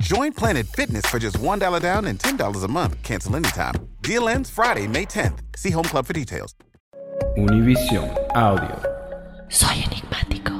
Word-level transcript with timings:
Join 0.00 0.32
Planet 0.32 0.66
Fitness 0.66 1.06
for 1.06 1.20
just 1.20 1.38
$1 1.38 1.80
down 1.80 2.06
and 2.06 2.18
$10 2.18 2.64
a 2.64 2.68
month. 2.68 3.00
Cancel 3.04 3.36
anytime. 3.36 3.74
Deal 4.02 4.28
ends 4.28 4.50
Friday, 4.50 4.88
May 4.88 5.04
10th. 5.06 5.38
See 5.56 5.70
Home 5.70 5.84
Club 5.84 6.04
for 6.04 6.12
details. 6.12 6.52
Univision 7.36 8.10
Audio. 8.34 8.76
Soy 9.48 9.84
enigmático. 9.84 10.52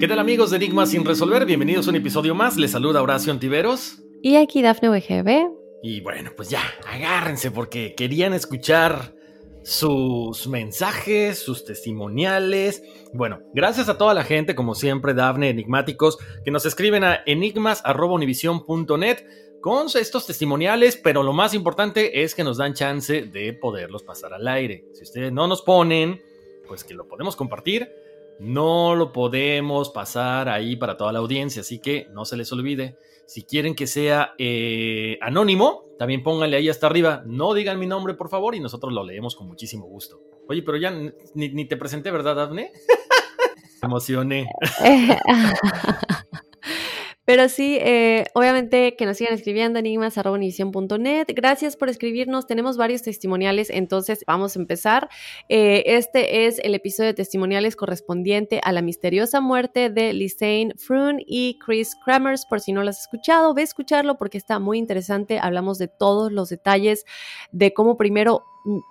¿Qué 0.00 0.08
tal 0.08 0.18
amigos 0.18 0.50
de 0.50 0.56
Enigmas 0.56 0.90
sin 0.90 1.04
resolver? 1.04 1.46
Bienvenidos 1.46 1.86
a 1.86 1.90
un 1.90 1.96
episodio 1.96 2.34
más. 2.34 2.56
Les 2.56 2.72
saluda 2.72 3.02
Horacio 3.02 3.32
Antiveros. 3.32 4.02
Y 4.20 4.34
aquí 4.34 4.62
Dafne 4.62 4.88
WGB. 4.88 5.46
Y 5.84 6.00
bueno, 6.00 6.32
pues 6.36 6.48
ya, 6.48 6.62
agárrense 6.90 7.52
porque 7.52 7.94
querían 7.94 8.32
escuchar 8.32 9.14
sus 9.64 10.46
mensajes, 10.46 11.38
sus 11.38 11.64
testimoniales. 11.64 12.82
Bueno, 13.12 13.40
gracias 13.54 13.88
a 13.88 13.98
toda 13.98 14.14
la 14.14 14.22
gente, 14.22 14.54
como 14.54 14.74
siempre, 14.74 15.14
Dafne, 15.14 15.48
enigmáticos, 15.48 16.18
que 16.44 16.50
nos 16.50 16.66
escriben 16.66 17.02
a 17.02 17.22
enigmas.univision.net 17.26 19.24
con 19.62 19.86
estos 19.94 20.26
testimoniales, 20.26 20.98
pero 21.02 21.22
lo 21.22 21.32
más 21.32 21.54
importante 21.54 22.22
es 22.22 22.34
que 22.34 22.44
nos 22.44 22.58
dan 22.58 22.74
chance 22.74 23.22
de 23.22 23.54
poderlos 23.54 24.02
pasar 24.02 24.34
al 24.34 24.46
aire. 24.46 24.84
Si 24.92 25.04
ustedes 25.04 25.32
no 25.32 25.46
nos 25.46 25.62
ponen, 25.62 26.20
pues 26.68 26.84
que 26.84 26.92
lo 26.92 27.08
podemos 27.08 27.34
compartir, 27.34 27.90
no 28.38 28.94
lo 28.94 29.12
podemos 29.12 29.88
pasar 29.88 30.50
ahí 30.50 30.76
para 30.76 30.98
toda 30.98 31.12
la 31.12 31.20
audiencia, 31.20 31.62
así 31.62 31.78
que 31.78 32.06
no 32.12 32.26
se 32.26 32.36
les 32.36 32.52
olvide. 32.52 32.98
Si 33.26 33.44
quieren 33.44 33.74
que 33.74 33.86
sea 33.86 34.34
eh, 34.36 35.16
anónimo, 35.22 35.83
también 35.98 36.22
pónganle 36.22 36.56
ahí 36.56 36.68
hasta 36.68 36.86
arriba, 36.86 37.22
no 37.26 37.54
digan 37.54 37.78
mi 37.78 37.86
nombre 37.86 38.14
por 38.14 38.28
favor 38.28 38.54
y 38.54 38.60
nosotros 38.60 38.92
lo 38.92 39.04
leemos 39.04 39.36
con 39.36 39.46
muchísimo 39.46 39.86
gusto. 39.86 40.20
Oye, 40.48 40.62
pero 40.62 40.76
ya 40.76 40.90
ni, 40.90 41.48
ni 41.48 41.66
te 41.66 41.76
presenté, 41.76 42.10
¿verdad, 42.10 42.36
Daphne? 42.36 42.72
Me 43.82 43.86
emocioné. 43.86 44.48
Pero 47.24 47.48
sí, 47.48 47.78
eh, 47.80 48.26
obviamente 48.34 48.96
que 48.96 49.06
nos 49.06 49.16
sigan 49.16 49.34
escribiendo 49.34 49.78
enigmas.univision.net. 49.78 51.26
Gracias 51.34 51.76
por 51.76 51.88
escribirnos. 51.88 52.46
Tenemos 52.46 52.76
varios 52.76 53.02
testimoniales, 53.02 53.70
entonces 53.70 54.24
vamos 54.26 54.56
a 54.56 54.60
empezar. 54.60 55.08
Eh, 55.48 55.82
este 55.86 56.46
es 56.46 56.58
el 56.58 56.74
episodio 56.74 57.08
de 57.08 57.14
testimoniales 57.14 57.76
correspondiente 57.76 58.60
a 58.62 58.72
la 58.72 58.82
misteriosa 58.82 59.40
muerte 59.40 59.88
de 59.88 60.12
Lisanne 60.12 60.74
Froon 60.76 61.18
y 61.26 61.58
Chris 61.64 61.96
Kramers. 62.04 62.44
Por 62.46 62.60
si 62.60 62.72
no 62.72 62.82
lo 62.82 62.90
has 62.90 63.00
escuchado, 63.00 63.54
ve 63.54 63.62
a 63.62 63.64
escucharlo 63.64 64.16
porque 64.18 64.38
está 64.38 64.58
muy 64.58 64.78
interesante. 64.78 65.38
Hablamos 65.38 65.78
de 65.78 65.88
todos 65.88 66.30
los 66.30 66.50
detalles 66.50 67.04
de 67.52 67.72
cómo 67.72 67.96
primero 67.96 68.44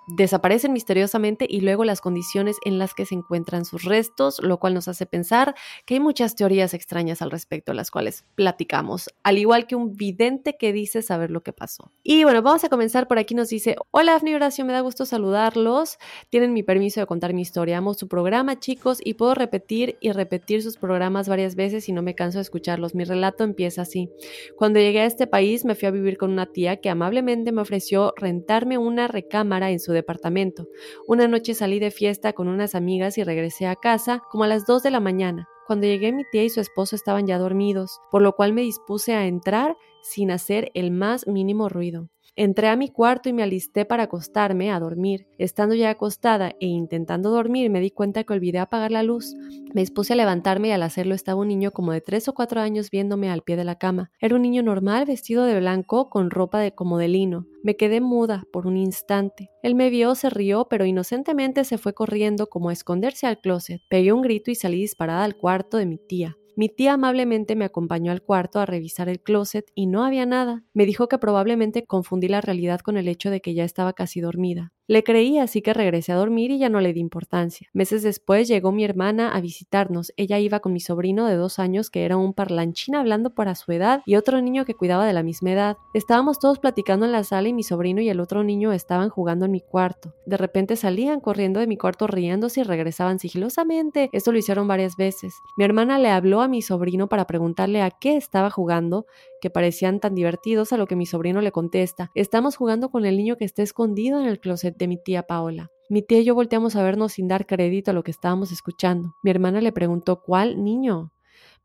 desaparecen 0.06 0.72
misteriosamente 0.72 1.46
y 1.48 1.60
luego 1.60 1.84
las 1.84 2.00
condiciones 2.00 2.56
en 2.64 2.78
las 2.78 2.94
que 2.94 3.06
se 3.06 3.14
encuentran 3.14 3.64
sus 3.64 3.84
restos, 3.84 4.40
lo 4.42 4.58
cual 4.58 4.74
nos 4.74 4.88
hace 4.88 5.06
pensar 5.06 5.54
que 5.86 5.94
hay 5.94 6.00
muchas 6.00 6.36
teorías 6.36 6.74
extrañas 6.74 7.22
al 7.22 7.30
respecto, 7.30 7.72
las 7.74 7.90
cuales 7.90 8.24
platicamos, 8.34 9.10
al 9.22 9.38
igual 9.38 9.66
que 9.66 9.76
un 9.76 9.96
vidente 9.96 10.56
que 10.58 10.72
dice 10.72 11.02
saber 11.02 11.30
lo 11.30 11.42
que 11.42 11.52
pasó. 11.52 11.90
Y 12.02 12.24
bueno, 12.24 12.42
vamos 12.42 12.64
a 12.64 12.68
comenzar 12.68 13.08
por 13.08 13.18
aquí, 13.18 13.34
nos 13.34 13.48
dice, 13.48 13.76
hola 13.90 14.14
Afni 14.14 14.34
Horacio, 14.34 14.64
me 14.64 14.72
da 14.72 14.80
gusto 14.80 15.04
saludarlos, 15.06 15.98
tienen 16.30 16.52
mi 16.52 16.62
permiso 16.62 17.00
de 17.00 17.06
contar 17.06 17.34
mi 17.34 17.42
historia, 17.42 17.78
amo 17.78 17.94
su 17.94 18.08
programa 18.08 18.58
chicos 18.58 19.00
y 19.04 19.14
puedo 19.14 19.34
repetir 19.34 19.96
y 20.00 20.12
repetir 20.12 20.62
sus 20.62 20.76
programas 20.76 21.28
varias 21.28 21.56
veces 21.56 21.88
y 21.88 21.92
no 21.92 22.02
me 22.02 22.14
canso 22.14 22.38
de 22.38 22.42
escucharlos, 22.42 22.94
mi 22.94 23.04
relato 23.04 23.44
empieza 23.44 23.82
así. 23.82 24.10
Cuando 24.56 24.78
llegué 24.78 25.00
a 25.00 25.06
este 25.06 25.26
país 25.26 25.64
me 25.64 25.74
fui 25.74 25.88
a 25.88 25.90
vivir 25.90 26.16
con 26.16 26.30
una 26.30 26.46
tía 26.46 26.76
que 26.76 26.90
amablemente 26.90 27.52
me 27.52 27.62
ofreció 27.62 28.14
rentarme 28.16 28.78
una 28.78 29.08
recámara 29.08 29.63
en 29.70 29.80
su 29.80 29.92
departamento. 29.92 30.68
Una 31.06 31.28
noche 31.28 31.54
salí 31.54 31.78
de 31.78 31.90
fiesta 31.90 32.32
con 32.32 32.48
unas 32.48 32.74
amigas 32.74 33.18
y 33.18 33.24
regresé 33.24 33.66
a 33.66 33.76
casa 33.76 34.22
como 34.30 34.44
a 34.44 34.48
las 34.48 34.66
2 34.66 34.82
de 34.82 34.90
la 34.90 35.00
mañana. 35.00 35.48
Cuando 35.66 35.86
llegué 35.86 36.12
mi 36.12 36.24
tía 36.30 36.44
y 36.44 36.50
su 36.50 36.60
esposo 36.60 36.94
estaban 36.94 37.26
ya 37.26 37.38
dormidos, 37.38 38.00
por 38.10 38.22
lo 38.22 38.34
cual 38.34 38.52
me 38.52 38.62
dispuse 38.62 39.14
a 39.14 39.26
entrar 39.26 39.76
sin 40.02 40.30
hacer 40.30 40.70
el 40.74 40.90
más 40.90 41.26
mínimo 41.26 41.68
ruido. 41.68 42.10
Entré 42.36 42.66
a 42.66 42.74
mi 42.74 42.88
cuarto 42.88 43.28
y 43.28 43.32
me 43.32 43.44
alisté 43.44 43.84
para 43.84 44.04
acostarme 44.04 44.72
a 44.72 44.80
dormir. 44.80 45.28
Estando 45.38 45.76
ya 45.76 45.90
acostada 45.90 46.56
e 46.58 46.66
intentando 46.66 47.30
dormir, 47.30 47.70
me 47.70 47.78
di 47.78 47.92
cuenta 47.92 48.24
que 48.24 48.32
olvidé 48.32 48.58
apagar 48.58 48.90
la 48.90 49.04
luz. 49.04 49.36
Me 49.72 49.82
dispuse 49.82 50.14
a 50.14 50.16
levantarme 50.16 50.68
y 50.68 50.70
al 50.72 50.82
hacerlo 50.82 51.14
estaba 51.14 51.40
un 51.40 51.46
niño 51.46 51.70
como 51.70 51.92
de 51.92 52.00
tres 52.00 52.26
o 52.26 52.34
cuatro 52.34 52.60
años 52.60 52.90
viéndome 52.90 53.30
al 53.30 53.42
pie 53.42 53.56
de 53.56 53.62
la 53.62 53.78
cama. 53.78 54.10
Era 54.20 54.34
un 54.34 54.42
niño 54.42 54.64
normal 54.64 55.04
vestido 55.04 55.44
de 55.44 55.60
blanco 55.60 56.10
con 56.10 56.30
ropa 56.30 56.58
de 56.58 56.74
como 56.74 56.98
de 56.98 57.06
lino. 57.06 57.46
Me 57.62 57.76
quedé 57.76 58.00
muda 58.00 58.42
por 58.52 58.66
un 58.66 58.76
instante. 58.76 59.50
Él 59.62 59.76
me 59.76 59.88
vio, 59.88 60.16
se 60.16 60.28
rió, 60.28 60.66
pero 60.68 60.84
inocentemente 60.86 61.62
se 61.64 61.78
fue 61.78 61.94
corriendo 61.94 62.48
como 62.48 62.70
a 62.70 62.72
esconderse 62.72 63.28
al 63.28 63.38
closet. 63.38 63.80
Pegué 63.88 64.12
un 64.12 64.22
grito 64.22 64.50
y 64.50 64.56
salí 64.56 64.80
disparada 64.80 65.22
al 65.22 65.36
cuarto 65.36 65.76
de 65.76 65.86
mi 65.86 65.98
tía. 65.98 66.36
Mi 66.56 66.68
tía 66.68 66.94
amablemente 66.94 67.54
me 67.56 67.64
acompañó 67.64 68.10
al 68.12 68.22
cuarto 68.22 68.58
a 68.60 68.66
revisar 68.66 69.08
el 69.08 69.20
closet 69.20 69.70
y 69.74 69.86
no 69.86 70.04
había 70.04 70.26
nada. 70.26 70.64
Me 70.72 70.86
dijo 70.86 71.08
que 71.08 71.18
probablemente 71.18 71.84
confundí 71.86 72.28
la 72.28 72.40
realidad 72.40 72.80
con 72.80 72.96
el 72.96 73.08
hecho 73.08 73.30
de 73.30 73.40
que 73.40 73.54
ya 73.54 73.64
estaba 73.64 73.92
casi 73.92 74.20
dormida. 74.20 74.72
Le 74.86 75.02
creí, 75.02 75.38
así 75.38 75.62
que 75.62 75.72
regresé 75.72 76.12
a 76.12 76.16
dormir 76.16 76.50
y 76.50 76.58
ya 76.58 76.68
no 76.68 76.80
le 76.80 76.92
di 76.92 77.00
importancia. 77.00 77.68
Meses 77.72 78.02
después 78.02 78.48
llegó 78.48 78.70
mi 78.70 78.84
hermana 78.84 79.34
a 79.34 79.40
visitarnos. 79.40 80.12
Ella 80.18 80.38
iba 80.38 80.60
con 80.60 80.74
mi 80.74 80.80
sobrino 80.80 81.26
de 81.26 81.36
dos 81.36 81.58
años, 81.58 81.88
que 81.88 82.04
era 82.04 82.18
un 82.18 82.34
parlanchín 82.34 82.94
hablando 82.94 83.30
para 83.30 83.54
su 83.54 83.72
edad, 83.72 84.02
y 84.04 84.16
otro 84.16 84.42
niño 84.42 84.66
que 84.66 84.74
cuidaba 84.74 85.06
de 85.06 85.14
la 85.14 85.22
misma 85.22 85.52
edad. 85.52 85.78
Estábamos 85.94 86.38
todos 86.38 86.58
platicando 86.58 87.06
en 87.06 87.12
la 87.12 87.24
sala 87.24 87.48
y 87.48 87.54
mi 87.54 87.62
sobrino 87.62 88.02
y 88.02 88.10
el 88.10 88.20
otro 88.20 88.44
niño 88.44 88.72
estaban 88.72 89.08
jugando 89.08 89.46
en 89.46 89.52
mi 89.52 89.60
cuarto. 89.60 90.12
De 90.26 90.36
repente 90.36 90.76
salían 90.76 91.20
corriendo 91.20 91.60
de 91.60 91.66
mi 91.66 91.78
cuarto 91.78 92.06
riéndose 92.06 92.60
y 92.60 92.64
regresaban 92.64 93.18
sigilosamente. 93.18 94.10
Esto 94.12 94.32
lo 94.32 94.38
hicieron 94.38 94.68
varias 94.68 94.96
veces. 94.96 95.34
Mi 95.56 95.64
hermana 95.64 95.98
le 95.98 96.10
habló 96.10 96.42
a 96.42 96.48
mi 96.48 96.60
sobrino 96.60 97.08
para 97.08 97.26
preguntarle 97.26 97.80
a 97.80 97.90
qué 97.90 98.16
estaba 98.16 98.50
jugando, 98.50 99.06
que 99.44 99.50
parecían 99.50 100.00
tan 100.00 100.14
divertidos, 100.14 100.72
a 100.72 100.78
lo 100.78 100.86
que 100.86 100.96
mi 100.96 101.04
sobrino 101.04 101.42
le 101.42 101.52
contesta, 101.52 102.10
estamos 102.14 102.56
jugando 102.56 102.88
con 102.88 103.04
el 103.04 103.18
niño 103.18 103.36
que 103.36 103.44
está 103.44 103.62
escondido 103.62 104.18
en 104.18 104.24
el 104.24 104.40
closet 104.40 104.74
de 104.78 104.88
mi 104.88 104.96
tía 104.96 105.24
Paola. 105.24 105.70
Mi 105.90 106.00
tía 106.00 106.20
y 106.20 106.24
yo 106.24 106.34
volteamos 106.34 106.76
a 106.76 106.82
vernos 106.82 107.12
sin 107.12 107.28
dar 107.28 107.44
crédito 107.44 107.90
a 107.90 107.94
lo 107.94 108.02
que 108.02 108.10
estábamos 108.10 108.52
escuchando. 108.52 109.12
Mi 109.22 109.30
hermana 109.30 109.60
le 109.60 109.70
preguntó 109.70 110.22
¿cuál 110.22 110.64
niño? 110.64 111.12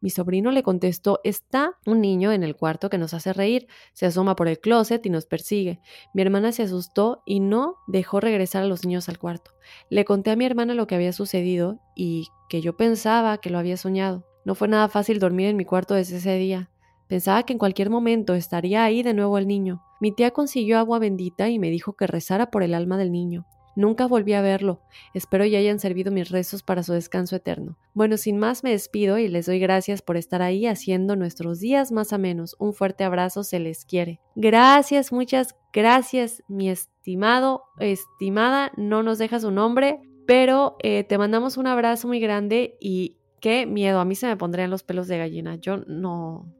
Mi 0.01 0.09
sobrino 0.09 0.51
le 0.51 0.61
contestó, 0.61 1.21
está 1.23 1.77
un 1.85 2.01
niño 2.01 2.33
en 2.33 2.43
el 2.43 2.57
cuarto 2.57 2.89
que 2.89 2.97
nos 2.97 3.13
hace 3.13 3.31
reír, 3.31 3.67
se 3.93 4.05
asoma 4.05 4.35
por 4.35 4.49
el 4.49 4.59
closet 4.59 5.05
y 5.05 5.09
nos 5.09 5.25
persigue. 5.25 5.79
Mi 6.13 6.21
hermana 6.21 6.51
se 6.51 6.63
asustó 6.63 7.23
y 7.25 7.39
no 7.39 7.77
dejó 7.87 8.19
regresar 8.19 8.63
a 8.63 8.67
los 8.67 8.85
niños 8.85 9.07
al 9.07 9.19
cuarto. 9.19 9.51
Le 9.89 10.03
conté 10.03 10.31
a 10.31 10.35
mi 10.35 10.43
hermana 10.43 10.73
lo 10.73 10.85
que 10.85 10.95
había 10.95 11.13
sucedido 11.13 11.79
y 11.95 12.27
que 12.49 12.59
yo 12.59 12.75
pensaba 12.75 13.37
que 13.37 13.49
lo 13.49 13.57
había 13.57 13.77
soñado. 13.77 14.25
No 14.43 14.53
fue 14.53 14.67
nada 14.67 14.89
fácil 14.89 15.19
dormir 15.19 15.47
en 15.47 15.55
mi 15.55 15.63
cuarto 15.63 15.93
desde 15.93 16.17
ese 16.17 16.35
día. 16.35 16.69
Pensaba 17.09 17.41
que 17.41 17.53
en 17.53 17.59
cualquier 17.59 17.89
momento 17.89 18.35
estaría 18.35 18.83
ahí 18.83 19.01
de 19.01 19.15
nuevo 19.15 19.39
el 19.39 19.47
niño. 19.47 19.81
Mi 19.99 20.11
tía 20.11 20.29
consiguió 20.29 20.77
agua 20.77 20.99
bendita 20.99 21.49
y 21.49 21.57
me 21.57 21.71
dijo 21.71 21.93
que 21.93 22.05
rezara 22.05 22.51
por 22.51 22.61
el 22.61 22.75
alma 22.75 22.99
del 22.99 23.11
niño. 23.11 23.47
Nunca 23.75 24.05
volví 24.05 24.33
a 24.33 24.41
verlo. 24.41 24.81
Espero 25.15 25.43
ya 25.43 25.57
hayan 25.57 25.79
servido 25.79 26.11
mis 26.11 26.29
rezos 26.29 26.61
para 26.61 26.83
su 26.83 26.93
descanso 26.93 27.35
eterno. 27.35 27.77
Bueno, 27.95 28.17
sin 28.17 28.37
más 28.37 28.63
me 28.63 28.69
despido 28.69 29.17
y 29.17 29.27
les 29.27 29.47
doy 29.47 29.57
gracias 29.57 30.03
por 30.03 30.17
estar 30.17 30.43
ahí 30.43 30.67
haciendo 30.67 31.15
nuestros 31.15 31.59
días 31.59 31.91
más 31.91 32.13
amenos. 32.13 32.55
Un 32.59 32.73
fuerte 32.73 33.03
abrazo, 33.03 33.43
se 33.43 33.59
les 33.59 33.85
quiere. 33.85 34.19
Gracias, 34.35 35.11
muchas 35.11 35.55
gracias, 35.73 36.43
mi 36.47 36.69
estimado, 36.69 37.63
estimada, 37.79 38.71
no 38.77 39.01
nos 39.01 39.17
deja 39.17 39.39
su 39.39 39.49
nombre, 39.49 39.99
pero 40.27 40.75
eh, 40.83 41.05
te 41.05 41.17
mandamos 41.17 41.57
un 41.57 41.65
abrazo 41.65 42.07
muy 42.07 42.19
grande 42.19 42.77
y 42.79 43.17
qué 43.39 43.65
miedo, 43.65 43.99
a 43.99 44.05
mí 44.05 44.13
se 44.13 44.27
me 44.27 44.37
pondrían 44.37 44.69
los 44.69 44.83
pelos 44.83 45.07
de 45.07 45.17
gallina. 45.17 45.55
Yo 45.55 45.77
no, 45.87 46.53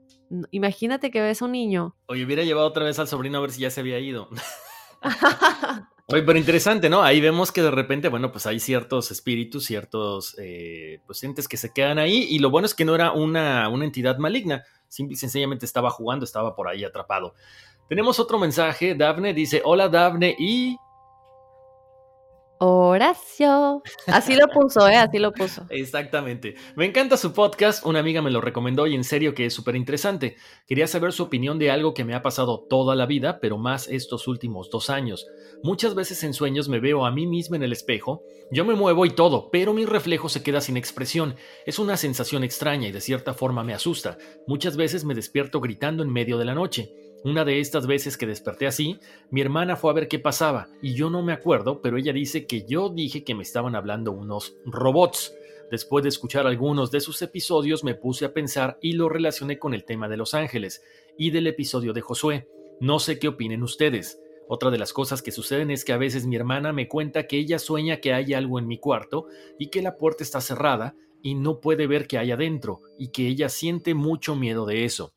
Imagínate 0.52 1.12
que 1.12 1.22
ves 1.22 1.42
a 1.42 1.46
un 1.46 1.52
niño. 1.54 1.96
Oye, 2.08 2.26
hubiera 2.26 2.44
llevado 2.44 2.68
otra 2.68 2.86
vez 2.86 3.00
al 3.00 3.08
sobrino 3.08 3.38
a 3.38 3.42
ver 3.42 3.52
si 3.52 3.62
ya 3.62 3.70
se 3.70 3.82
había 3.82 4.00
ido. 4.00 4.30
Oye, 6.12 6.24
pero 6.24 6.40
interesante, 6.40 6.90
¿no? 6.90 7.04
Ahí 7.04 7.22
vemos 7.22 7.52
que 7.52 7.62
de 7.62 7.70
repente, 7.70 8.10
bueno, 8.10 8.32
pues 8.32 8.48
hay 8.48 8.60
ciertos 8.60 9.12
espíritus, 9.12 9.66
ciertos 9.66 10.36
eh, 10.40 11.02
pues, 11.06 11.24
entes 11.24 11.48
que 11.48 11.56
se 11.56 11.72
quedan 11.72 12.00
ahí. 12.00 12.26
Y 12.30 12.40
lo 12.40 12.50
bueno 12.50 12.66
es 12.66 12.74
que 12.74 12.84
no 12.84 12.96
era 12.96 13.12
una, 13.12 13.70
una 13.70 13.86
entidad 13.86 14.18
maligna. 14.18 14.64
Simple 14.88 15.14
y 15.14 15.18
sencillamente 15.18 15.68
estaba 15.68 15.92
jugando, 15.92 16.26
estaba 16.26 16.56
por 16.56 16.68
ahí 16.68 16.84
atrapado. 16.84 17.36
Tenemos 17.88 18.20
otro 18.20 18.40
mensaje. 18.40 18.96
Dafne 18.96 19.36
dice: 19.36 19.62
Hola, 19.64 19.88
Dafne. 19.88 20.36
Y 20.40 20.78
Horacio. 22.60 23.82
Así 24.08 24.36
lo 24.36 24.48
puso, 24.48 24.88
¿eh? 24.90 24.98
Así 24.98 25.18
lo 25.18 25.32
puso. 25.32 25.66
Exactamente. 25.70 26.56
Me 26.76 26.86
encanta 26.86 27.16
su 27.16 27.32
podcast. 27.32 27.86
Una 27.86 28.00
amiga 28.00 28.22
me 28.22 28.32
lo 28.32 28.42
recomendó 28.42 28.86
y 28.86 28.96
en 28.96 29.06
serio 29.06 29.34
que 29.34 29.46
es 29.46 29.54
súper 29.54 29.78
interesante. 29.78 30.36
Quería 30.68 30.86
saber 30.86 31.14
su 31.14 31.24
opinión 31.24 31.58
de 31.58 31.72
algo 31.72 31.94
que 31.94 32.04
me 32.04 32.14
ha 32.14 32.22
pasado 32.22 32.66
toda 32.70 32.96
la 32.96 33.06
vida, 33.06 33.40
pero 33.40 33.58
más 33.58 33.88
estos 33.88 34.28
últimos 34.28 34.70
dos 34.70 34.90
años. 34.90 35.26
Muchas 35.64 35.96
veces 35.96 36.22
en 36.24 36.34
sueños 36.34 36.68
me 36.68 36.82
veo 36.82 37.06
a 37.06 37.12
mí 37.12 37.28
misma 37.28 37.56
en 37.56 37.64
el 37.64 37.72
espejo. 37.72 38.24
Yo 38.52 38.66
me 38.66 38.76
muevo 38.76 39.06
y 39.06 39.12
todo, 39.12 39.50
pero 39.52 39.74
mi 39.74 39.86
reflejo 39.86 40.28
se 40.28 40.44
queda 40.44 40.60
sin 40.60 40.76
expresión. 40.76 41.36
Es 41.66 41.80
una 41.80 41.96
sensación 41.96 42.44
extraña 42.44 42.90
y 42.90 42.92
de 42.92 43.00
cierta 43.00 43.34
forma 43.34 43.64
me 43.64 43.74
asusta. 43.74 44.18
Muchas 44.48 44.76
veces 44.76 45.06
me 45.06 45.16
despierto 45.16 45.62
gritando 45.62 46.04
en 46.04 46.12
medio 46.12 46.38
de 46.38 46.46
la 46.46 46.56
noche. 46.56 46.92
Una 47.26 47.44
de 47.44 47.60
estas 47.60 47.86
veces 47.86 48.16
que 48.16 48.26
desperté 48.26 48.66
así, 48.66 48.98
mi 49.30 49.42
hermana 49.42 49.76
fue 49.76 49.92
a 49.92 49.94
ver 49.94 50.08
qué 50.08 50.20
pasaba, 50.20 50.70
y 50.82 50.94
yo 50.94 51.10
no 51.10 51.22
me 51.22 51.34
acuerdo, 51.34 51.82
pero 51.82 51.98
ella 51.98 52.14
dice 52.14 52.48
que 52.48 52.66
yo 52.66 52.88
dije 52.88 53.26
que 53.26 53.36
me 53.36 53.44
estaban 53.44 53.76
hablando 53.76 54.14
unos 54.14 54.56
robots. 54.66 55.36
Después 55.70 56.04
de 56.04 56.10
escuchar 56.10 56.48
algunos 56.48 56.92
de 56.92 57.02
sus 57.02 57.22
episodios 57.22 57.84
me 57.84 57.94
puse 57.94 58.24
a 58.24 58.34
pensar 58.34 58.78
y 58.82 58.94
lo 58.94 59.10
relacioné 59.10 59.60
con 59.60 59.74
el 59.74 59.84
tema 59.84 60.08
de 60.08 60.16
Los 60.16 60.34
Ángeles 60.34 60.82
y 61.18 61.32
del 61.32 61.48
episodio 61.48 61.92
de 61.92 62.02
Josué. 62.02 62.48
No 62.80 63.00
sé 63.00 63.20
qué 63.20 63.28
opinen 63.28 63.64
ustedes. 63.64 64.18
Otra 64.48 64.72
de 64.72 64.78
las 64.78 64.94
cosas 64.94 65.22
que 65.22 65.34
suceden 65.34 65.70
es 65.72 65.84
que 65.84 65.92
a 65.92 65.98
veces 65.98 66.26
mi 66.26 66.38
hermana 66.38 66.72
me 66.72 66.88
cuenta 66.88 67.28
que 67.28 67.38
ella 67.38 67.60
sueña 67.60 67.98
que 67.98 68.14
hay 68.14 68.34
algo 68.34 68.58
en 68.60 68.68
mi 68.68 68.80
cuarto 68.80 69.28
y 69.60 69.68
que 69.68 69.82
la 69.82 69.98
puerta 69.98 70.24
está 70.24 70.40
cerrada 70.40 70.96
y 71.22 71.36
no 71.36 71.60
puede 71.60 71.86
ver 71.86 72.08
qué 72.08 72.18
hay 72.18 72.32
adentro 72.32 72.82
y 72.98 73.10
que 73.10 73.28
ella 73.28 73.50
siente 73.50 73.94
mucho 73.94 74.36
miedo 74.36 74.66
de 74.66 74.86
eso. 74.86 75.14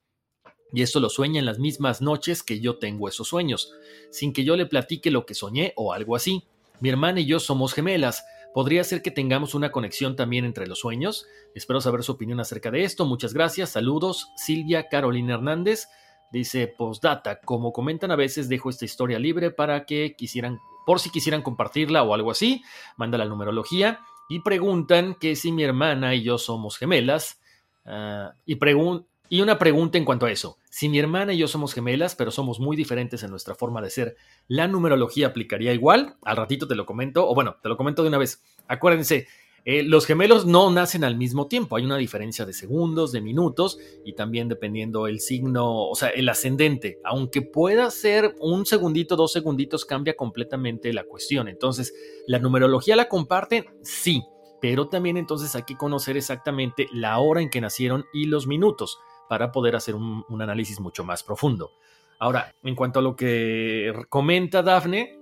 Y 0.72 0.82
esto 0.82 1.00
lo 1.00 1.10
sueña 1.10 1.38
en 1.38 1.46
las 1.46 1.58
mismas 1.58 2.00
noches 2.00 2.42
que 2.42 2.60
yo 2.60 2.78
tengo 2.78 3.08
esos 3.08 3.28
sueños, 3.28 3.72
sin 4.10 4.32
que 4.32 4.44
yo 4.44 4.56
le 4.56 4.66
platique 4.66 5.10
lo 5.10 5.26
que 5.26 5.34
soñé 5.34 5.72
o 5.76 5.92
algo 5.92 6.16
así. 6.16 6.44
Mi 6.80 6.88
hermana 6.88 7.20
y 7.20 7.26
yo 7.26 7.40
somos 7.40 7.74
gemelas. 7.74 8.24
¿Podría 8.54 8.84
ser 8.84 9.02
que 9.02 9.10
tengamos 9.10 9.54
una 9.54 9.70
conexión 9.70 10.16
también 10.16 10.44
entre 10.44 10.66
los 10.66 10.80
sueños? 10.80 11.26
Espero 11.54 11.80
saber 11.80 12.02
su 12.02 12.12
opinión 12.12 12.40
acerca 12.40 12.70
de 12.70 12.84
esto. 12.84 13.04
Muchas 13.06 13.32
gracias. 13.32 13.70
Saludos. 13.70 14.28
Silvia 14.36 14.88
Carolina 14.88 15.34
Hernández 15.34 15.88
dice 16.32 16.66
postdata. 16.66 17.40
Como 17.40 17.72
comentan 17.72 18.10
a 18.10 18.16
veces, 18.16 18.48
dejo 18.48 18.70
esta 18.70 18.84
historia 18.84 19.18
libre 19.18 19.50
para 19.50 19.86
que 19.86 20.14
quisieran, 20.16 20.58
por 20.86 21.00
si 21.00 21.10
quisieran 21.10 21.42
compartirla 21.42 22.02
o 22.02 22.14
algo 22.14 22.30
así. 22.30 22.62
Manda 22.96 23.16
la 23.16 23.26
numerología 23.26 24.00
y 24.28 24.40
preguntan 24.40 25.14
que 25.14 25.36
si 25.36 25.52
mi 25.52 25.62
hermana 25.62 26.14
y 26.14 26.22
yo 26.22 26.38
somos 26.38 26.78
gemelas. 26.78 27.40
Ah, 27.84 28.34
y 28.44 28.56
preguntan 28.56 29.11
y 29.32 29.40
una 29.40 29.58
pregunta 29.58 29.96
en 29.96 30.04
cuanto 30.04 30.26
a 30.26 30.30
eso. 30.30 30.58
Si 30.68 30.90
mi 30.90 30.98
hermana 30.98 31.32
y 31.32 31.38
yo 31.38 31.48
somos 31.48 31.72
gemelas, 31.72 32.14
pero 32.14 32.30
somos 32.30 32.60
muy 32.60 32.76
diferentes 32.76 33.22
en 33.22 33.30
nuestra 33.30 33.54
forma 33.54 33.80
de 33.80 33.88
ser, 33.88 34.14
¿la 34.46 34.68
numerología 34.68 35.28
aplicaría 35.28 35.72
igual? 35.72 36.16
Al 36.20 36.36
ratito 36.36 36.68
te 36.68 36.74
lo 36.74 36.84
comento, 36.84 37.26
o 37.26 37.34
bueno, 37.34 37.56
te 37.62 37.70
lo 37.70 37.78
comento 37.78 38.02
de 38.02 38.08
una 38.08 38.18
vez. 38.18 38.42
Acuérdense, 38.68 39.26
eh, 39.64 39.84
los 39.84 40.04
gemelos 40.04 40.44
no 40.44 40.70
nacen 40.70 41.02
al 41.02 41.16
mismo 41.16 41.46
tiempo, 41.46 41.76
hay 41.76 41.86
una 41.86 41.96
diferencia 41.96 42.44
de 42.44 42.52
segundos, 42.52 43.10
de 43.10 43.22
minutos 43.22 43.78
y 44.04 44.12
también 44.12 44.50
dependiendo 44.50 45.06
el 45.06 45.18
signo, 45.20 45.88
o 45.88 45.94
sea, 45.94 46.10
el 46.10 46.28
ascendente. 46.28 46.98
Aunque 47.02 47.40
pueda 47.40 47.90
ser 47.90 48.34
un 48.38 48.66
segundito, 48.66 49.16
dos 49.16 49.32
segunditos, 49.32 49.86
cambia 49.86 50.14
completamente 50.14 50.92
la 50.92 51.04
cuestión. 51.04 51.48
Entonces, 51.48 51.94
¿la 52.26 52.38
numerología 52.38 52.96
la 52.96 53.08
comparten? 53.08 53.64
Sí, 53.80 54.24
pero 54.60 54.88
también 54.88 55.16
entonces 55.16 55.56
hay 55.56 55.62
que 55.62 55.78
conocer 55.78 56.18
exactamente 56.18 56.86
la 56.92 57.18
hora 57.18 57.40
en 57.40 57.48
que 57.48 57.62
nacieron 57.62 58.04
y 58.12 58.26
los 58.26 58.46
minutos 58.46 58.98
para 59.32 59.50
poder 59.50 59.74
hacer 59.74 59.94
un, 59.94 60.42
análisis 60.42 60.78
mucho 60.78 61.04
más 61.04 61.22
profundo. 61.22 61.70
Ahora, 62.18 62.54
en 62.62 62.74
cuanto 62.74 62.98
a 62.98 63.02
lo 63.02 63.16
que 63.16 63.90
comenta 64.10 64.62
Dafne, 64.62 65.18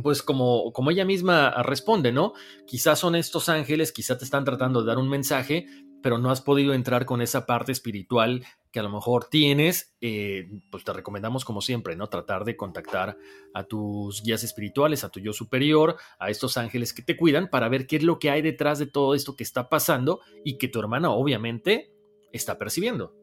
pues 0.00 0.22
como, 0.22 0.72
como 0.72 0.92
ella 0.92 1.04
misma 1.04 1.50
responde, 1.64 2.12
¿no? 2.12 2.34
Quizás 2.68 3.00
son 3.00 3.16
estos 3.16 3.48
ángeles, 3.48 3.90
quizás 3.90 4.18
te 4.18 4.24
están 4.24 4.44
tratando 4.44 4.80
de 4.80 4.86
dar 4.86 4.98
un 4.98 5.08
mensaje, 5.08 5.66
pero 6.04 6.18
no 6.18 6.30
has 6.30 6.40
podido 6.40 6.72
entrar 6.72 7.04
con 7.04 7.20
esa 7.20 7.44
parte 7.44 7.72
espiritual 7.72 8.46
que 8.70 8.78
a 8.78 8.84
lo 8.84 8.90
mejor 8.90 9.24
tienes, 9.24 9.96
eh, 10.00 10.48
pues 10.70 10.84
te 10.84 10.92
recomendamos 10.92 11.44
como 11.44 11.62
siempre, 11.62 11.96
¿no? 11.96 12.06
Tratar 12.06 12.44
de 12.44 12.56
contactar 12.56 13.18
a 13.54 13.64
tus 13.64 14.22
guías 14.22 14.44
espirituales, 14.44 15.02
a 15.02 15.08
tu 15.08 15.18
yo 15.18 15.32
superior, 15.32 15.96
a 16.20 16.30
estos 16.30 16.56
ángeles 16.58 16.92
que 16.92 17.02
te 17.02 17.16
cuidan 17.16 17.50
para 17.50 17.68
ver 17.68 17.88
qué 17.88 17.96
es 17.96 18.04
lo 18.04 18.20
que 18.20 18.30
hay 18.30 18.40
detrás 18.40 18.78
de 18.78 18.86
todo 18.86 19.16
esto 19.16 19.34
que 19.34 19.42
está 19.42 19.68
pasando 19.68 20.20
y 20.44 20.58
que 20.58 20.68
tu 20.68 20.78
hermana 20.78 21.10
obviamente 21.10 21.92
está 22.32 22.58
percibiendo. 22.58 23.21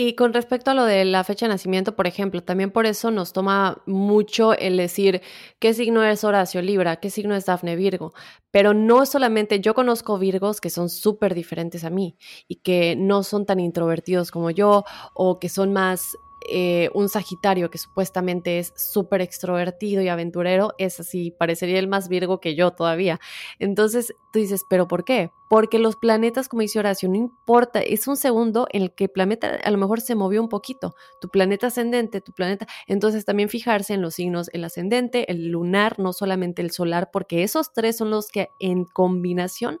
Y 0.00 0.14
con 0.14 0.32
respecto 0.32 0.70
a 0.70 0.74
lo 0.74 0.84
de 0.84 1.04
la 1.04 1.24
fecha 1.24 1.46
de 1.46 1.54
nacimiento, 1.54 1.96
por 1.96 2.06
ejemplo, 2.06 2.40
también 2.40 2.70
por 2.70 2.86
eso 2.86 3.10
nos 3.10 3.32
toma 3.32 3.82
mucho 3.84 4.52
el 4.52 4.76
decir 4.76 5.22
qué 5.58 5.74
signo 5.74 6.04
es 6.04 6.22
Horacio 6.22 6.62
Libra, 6.62 7.00
qué 7.00 7.10
signo 7.10 7.34
es 7.34 7.46
Dafne 7.46 7.74
Virgo. 7.74 8.12
Pero 8.52 8.74
no 8.74 9.06
solamente, 9.06 9.58
yo 9.58 9.74
conozco 9.74 10.16
Virgos 10.16 10.60
que 10.60 10.70
son 10.70 10.88
súper 10.88 11.34
diferentes 11.34 11.82
a 11.82 11.90
mí 11.90 12.16
y 12.46 12.60
que 12.60 12.94
no 12.94 13.24
son 13.24 13.44
tan 13.44 13.58
introvertidos 13.58 14.30
como 14.30 14.52
yo 14.52 14.84
o 15.14 15.40
que 15.40 15.48
son 15.48 15.72
más 15.72 16.16
eh, 16.46 16.90
un 16.94 17.08
Sagitario 17.08 17.70
que 17.70 17.78
supuestamente 17.78 18.58
es 18.58 18.72
súper 18.76 19.20
extrovertido 19.20 20.02
y 20.02 20.08
aventurero, 20.08 20.74
es 20.78 21.00
así, 21.00 21.30
parecería 21.30 21.78
el 21.78 21.88
más 21.88 22.08
Virgo 22.08 22.40
que 22.40 22.54
yo 22.54 22.72
todavía. 22.72 23.20
Entonces 23.58 24.14
tú 24.32 24.38
dices, 24.38 24.64
¿pero 24.68 24.88
por 24.88 25.04
qué? 25.04 25.30
Porque 25.48 25.78
los 25.78 25.96
planetas, 25.96 26.48
como 26.48 26.62
dice 26.62 26.78
Horacio, 26.78 27.08
no 27.08 27.16
importa, 27.16 27.80
es 27.80 28.06
un 28.06 28.16
segundo 28.16 28.66
en 28.72 28.82
el 28.82 28.94
que 28.94 29.04
el 29.04 29.10
planeta 29.10 29.58
a 29.62 29.70
lo 29.70 29.78
mejor 29.78 30.00
se 30.00 30.14
movió 30.14 30.42
un 30.42 30.48
poquito. 30.48 30.94
Tu 31.20 31.28
planeta 31.28 31.68
ascendente, 31.68 32.20
tu 32.20 32.32
planeta. 32.32 32.66
Entonces 32.86 33.24
también 33.24 33.48
fijarse 33.48 33.94
en 33.94 34.02
los 34.02 34.14
signos, 34.14 34.50
el 34.52 34.64
ascendente, 34.64 35.30
el 35.30 35.48
lunar, 35.48 35.98
no 35.98 36.12
solamente 36.12 36.62
el 36.62 36.70
solar, 36.70 37.10
porque 37.12 37.42
esos 37.42 37.72
tres 37.72 37.96
son 37.96 38.10
los 38.10 38.28
que 38.28 38.50
en 38.58 38.84
combinación 38.84 39.80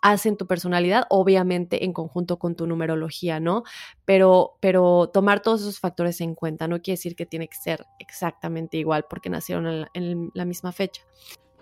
hacen 0.00 0.36
tu 0.36 0.46
personalidad, 0.46 1.04
obviamente 1.10 1.84
en 1.84 1.92
conjunto 1.92 2.38
con 2.38 2.54
tu 2.54 2.66
numerología, 2.66 3.40
¿no? 3.40 3.64
Pero, 4.04 4.56
pero 4.60 5.10
tomar 5.12 5.40
todos 5.40 5.62
esos 5.62 5.80
factores 5.80 6.20
en 6.20 6.34
cuenta 6.34 6.68
no 6.68 6.80
quiere 6.80 6.96
decir 6.96 7.16
que 7.16 7.26
tiene 7.26 7.48
que 7.48 7.56
ser 7.56 7.86
exactamente 7.98 8.76
igual 8.76 9.06
porque 9.08 9.30
nacieron 9.30 9.88
en 9.94 10.30
la, 10.34 10.44
misma 10.44 10.72
fecha. 10.72 11.02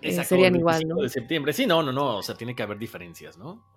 Eh, 0.01 0.23
serían 0.23 0.55
igual, 0.55 0.83
¿no? 0.87 0.97
De 0.97 1.09
septiembre. 1.09 1.53
Sí, 1.53 1.65
no, 1.65 1.81
no, 1.81 1.91
no, 1.91 2.17
o 2.17 2.23
sea, 2.23 2.35
tiene 2.35 2.55
que 2.55 2.63
haber 2.63 2.77
diferencias, 2.77 3.37
¿no? 3.37 3.76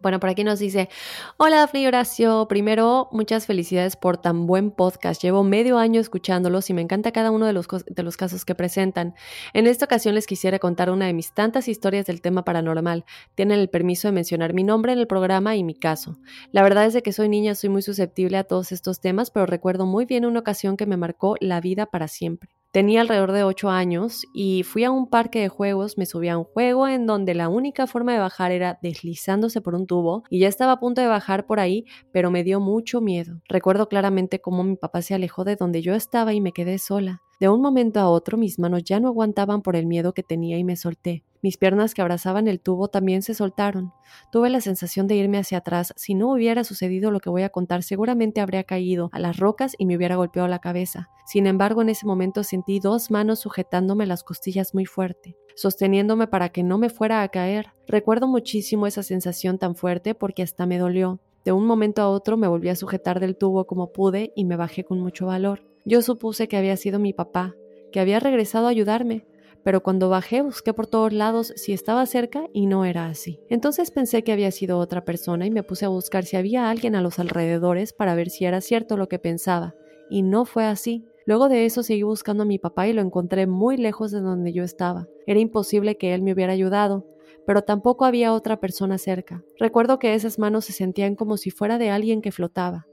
Bueno, 0.00 0.20
por 0.20 0.28
aquí 0.28 0.44
nos 0.44 0.58
dice, 0.58 0.90
hola 1.38 1.60
Dafne 1.60 1.80
y 1.80 1.86
Horacio, 1.86 2.46
primero 2.48 3.08
muchas 3.10 3.46
felicidades 3.46 3.96
por 3.96 4.18
tan 4.18 4.46
buen 4.46 4.70
podcast, 4.70 5.22
llevo 5.22 5.44
medio 5.44 5.78
año 5.78 6.00
escuchándolos 6.00 6.68
y 6.68 6.74
me 6.74 6.82
encanta 6.82 7.10
cada 7.10 7.30
uno 7.30 7.46
de 7.46 7.54
los, 7.54 7.66
de 7.68 8.02
los 8.02 8.16
casos 8.16 8.44
que 8.44 8.54
presentan. 8.54 9.14
En 9.54 9.66
esta 9.66 9.86
ocasión 9.86 10.14
les 10.14 10.26
quisiera 10.26 10.58
contar 10.58 10.90
una 10.90 11.06
de 11.06 11.14
mis 11.14 11.32
tantas 11.32 11.68
historias 11.68 12.04
del 12.04 12.20
tema 12.20 12.44
paranormal. 12.44 13.04
Tienen 13.34 13.60
el 13.60 13.70
permiso 13.70 14.08
de 14.08 14.12
mencionar 14.12 14.52
mi 14.52 14.62
nombre 14.62 14.92
en 14.92 14.98
el 14.98 15.06
programa 15.06 15.56
y 15.56 15.64
mi 15.64 15.74
caso. 15.74 16.18
La 16.52 16.62
verdad 16.62 16.84
es 16.86 16.92
de 16.92 17.02
que 17.02 17.12
soy 17.12 17.28
niña, 17.28 17.54
soy 17.54 17.70
muy 17.70 17.80
susceptible 17.80 18.36
a 18.36 18.44
todos 18.44 18.72
estos 18.72 19.00
temas, 19.00 19.30
pero 19.30 19.46
recuerdo 19.46 19.86
muy 19.86 20.04
bien 20.04 20.26
una 20.26 20.40
ocasión 20.40 20.76
que 20.76 20.86
me 20.86 20.96
marcó 20.96 21.36
la 21.40 21.60
vida 21.60 21.86
para 21.86 22.08
siempre. 22.08 22.50
Tenía 22.74 23.02
alrededor 23.02 23.30
de 23.30 23.44
8 23.44 23.70
años 23.70 24.26
y 24.34 24.64
fui 24.64 24.82
a 24.82 24.90
un 24.90 25.08
parque 25.08 25.38
de 25.38 25.48
juegos, 25.48 25.96
me 25.96 26.06
subí 26.06 26.28
a 26.28 26.36
un 26.36 26.42
juego 26.42 26.88
en 26.88 27.06
donde 27.06 27.32
la 27.32 27.48
única 27.48 27.86
forma 27.86 28.12
de 28.12 28.18
bajar 28.18 28.50
era 28.50 28.80
deslizándose 28.82 29.60
por 29.60 29.76
un 29.76 29.86
tubo 29.86 30.24
y 30.28 30.40
ya 30.40 30.48
estaba 30.48 30.72
a 30.72 30.80
punto 30.80 31.00
de 31.00 31.06
bajar 31.06 31.46
por 31.46 31.60
ahí, 31.60 31.84
pero 32.10 32.32
me 32.32 32.42
dio 32.42 32.58
mucho 32.58 33.00
miedo. 33.00 33.40
Recuerdo 33.48 33.88
claramente 33.88 34.40
cómo 34.40 34.64
mi 34.64 34.74
papá 34.74 35.02
se 35.02 35.14
alejó 35.14 35.44
de 35.44 35.54
donde 35.54 35.82
yo 35.82 35.94
estaba 35.94 36.34
y 36.34 36.40
me 36.40 36.50
quedé 36.50 36.78
sola. 36.78 37.22
De 37.38 37.48
un 37.48 37.62
momento 37.62 38.00
a 38.00 38.08
otro 38.08 38.36
mis 38.36 38.58
manos 38.58 38.82
ya 38.82 38.98
no 38.98 39.06
aguantaban 39.06 39.62
por 39.62 39.76
el 39.76 39.86
miedo 39.86 40.12
que 40.12 40.24
tenía 40.24 40.58
y 40.58 40.64
me 40.64 40.74
solté. 40.74 41.22
Mis 41.44 41.58
piernas 41.58 41.92
que 41.92 42.00
abrazaban 42.00 42.48
el 42.48 42.58
tubo 42.58 42.88
también 42.88 43.20
se 43.20 43.34
soltaron. 43.34 43.92
Tuve 44.32 44.48
la 44.48 44.62
sensación 44.62 45.06
de 45.06 45.16
irme 45.16 45.36
hacia 45.36 45.58
atrás. 45.58 45.92
Si 45.94 46.14
no 46.14 46.32
hubiera 46.32 46.64
sucedido 46.64 47.10
lo 47.10 47.20
que 47.20 47.28
voy 47.28 47.42
a 47.42 47.50
contar, 47.50 47.82
seguramente 47.82 48.40
habría 48.40 48.64
caído 48.64 49.10
a 49.12 49.18
las 49.18 49.36
rocas 49.36 49.74
y 49.76 49.84
me 49.84 49.94
hubiera 49.94 50.16
golpeado 50.16 50.48
la 50.48 50.60
cabeza. 50.60 51.10
Sin 51.26 51.46
embargo, 51.46 51.82
en 51.82 51.90
ese 51.90 52.06
momento 52.06 52.44
sentí 52.44 52.80
dos 52.80 53.10
manos 53.10 53.40
sujetándome 53.40 54.06
las 54.06 54.24
costillas 54.24 54.72
muy 54.72 54.86
fuerte, 54.86 55.36
sosteniéndome 55.54 56.28
para 56.28 56.48
que 56.48 56.62
no 56.62 56.78
me 56.78 56.88
fuera 56.88 57.20
a 57.20 57.28
caer. 57.28 57.74
Recuerdo 57.86 58.26
muchísimo 58.26 58.86
esa 58.86 59.02
sensación 59.02 59.58
tan 59.58 59.76
fuerte 59.76 60.14
porque 60.14 60.42
hasta 60.42 60.64
me 60.64 60.78
dolió. 60.78 61.20
De 61.44 61.52
un 61.52 61.66
momento 61.66 62.00
a 62.00 62.08
otro 62.08 62.38
me 62.38 62.48
volví 62.48 62.70
a 62.70 62.74
sujetar 62.74 63.20
del 63.20 63.36
tubo 63.36 63.66
como 63.66 63.92
pude 63.92 64.32
y 64.34 64.46
me 64.46 64.56
bajé 64.56 64.84
con 64.84 64.98
mucho 64.98 65.26
valor. 65.26 65.62
Yo 65.84 66.00
supuse 66.00 66.48
que 66.48 66.56
había 66.56 66.78
sido 66.78 66.98
mi 66.98 67.12
papá, 67.12 67.54
que 67.92 68.00
había 68.00 68.18
regresado 68.18 68.66
a 68.66 68.70
ayudarme, 68.70 69.26
pero 69.64 69.82
cuando 69.82 70.08
bajé 70.08 70.42
busqué 70.42 70.72
por 70.74 70.86
todos 70.86 71.12
lados 71.12 71.52
si 71.56 71.72
estaba 71.72 72.04
cerca 72.06 72.46
y 72.52 72.66
no 72.66 72.84
era 72.84 73.06
así. 73.06 73.40
Entonces 73.48 73.90
pensé 73.90 74.22
que 74.22 74.32
había 74.32 74.50
sido 74.50 74.78
otra 74.78 75.04
persona 75.04 75.46
y 75.46 75.50
me 75.50 75.62
puse 75.62 75.86
a 75.86 75.88
buscar 75.88 76.24
si 76.24 76.36
había 76.36 76.70
alguien 76.70 76.94
a 76.94 77.00
los 77.00 77.18
alrededores 77.18 77.92
para 77.92 78.14
ver 78.14 78.30
si 78.30 78.44
era 78.44 78.60
cierto 78.60 78.96
lo 78.96 79.08
que 79.08 79.18
pensaba, 79.18 79.74
y 80.10 80.22
no 80.22 80.44
fue 80.44 80.64
así. 80.66 81.04
Luego 81.26 81.48
de 81.48 81.64
eso 81.64 81.82
seguí 81.82 82.02
buscando 82.02 82.42
a 82.42 82.46
mi 82.46 82.58
papá 82.58 82.86
y 82.86 82.92
lo 82.92 83.00
encontré 83.00 83.46
muy 83.46 83.78
lejos 83.78 84.10
de 84.12 84.20
donde 84.20 84.52
yo 84.52 84.62
estaba. 84.62 85.08
Era 85.26 85.40
imposible 85.40 85.96
que 85.96 86.14
él 86.14 86.20
me 86.20 86.34
hubiera 86.34 86.52
ayudado, 86.52 87.06
pero 87.46 87.62
tampoco 87.62 88.04
había 88.04 88.34
otra 88.34 88.60
persona 88.60 88.98
cerca. 88.98 89.42
Recuerdo 89.58 89.98
que 89.98 90.14
esas 90.14 90.38
manos 90.38 90.66
se 90.66 90.72
sentían 90.72 91.14
como 91.14 91.38
si 91.38 91.50
fuera 91.50 91.78
de 91.78 91.88
alguien 91.90 92.20
que 92.20 92.32
flotaba. 92.32 92.86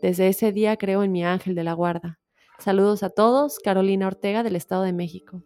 Desde 0.00 0.28
ese 0.28 0.52
día 0.52 0.76
creo 0.76 1.02
en 1.02 1.12
mi 1.12 1.24
ángel 1.24 1.54
de 1.54 1.64
la 1.64 1.74
guarda. 1.74 2.18
Saludos 2.58 3.02
a 3.02 3.10
todos, 3.10 3.58
Carolina 3.58 4.06
Ortega 4.06 4.42
del 4.42 4.56
Estado 4.56 4.84
de 4.84 4.92
México. 4.92 5.42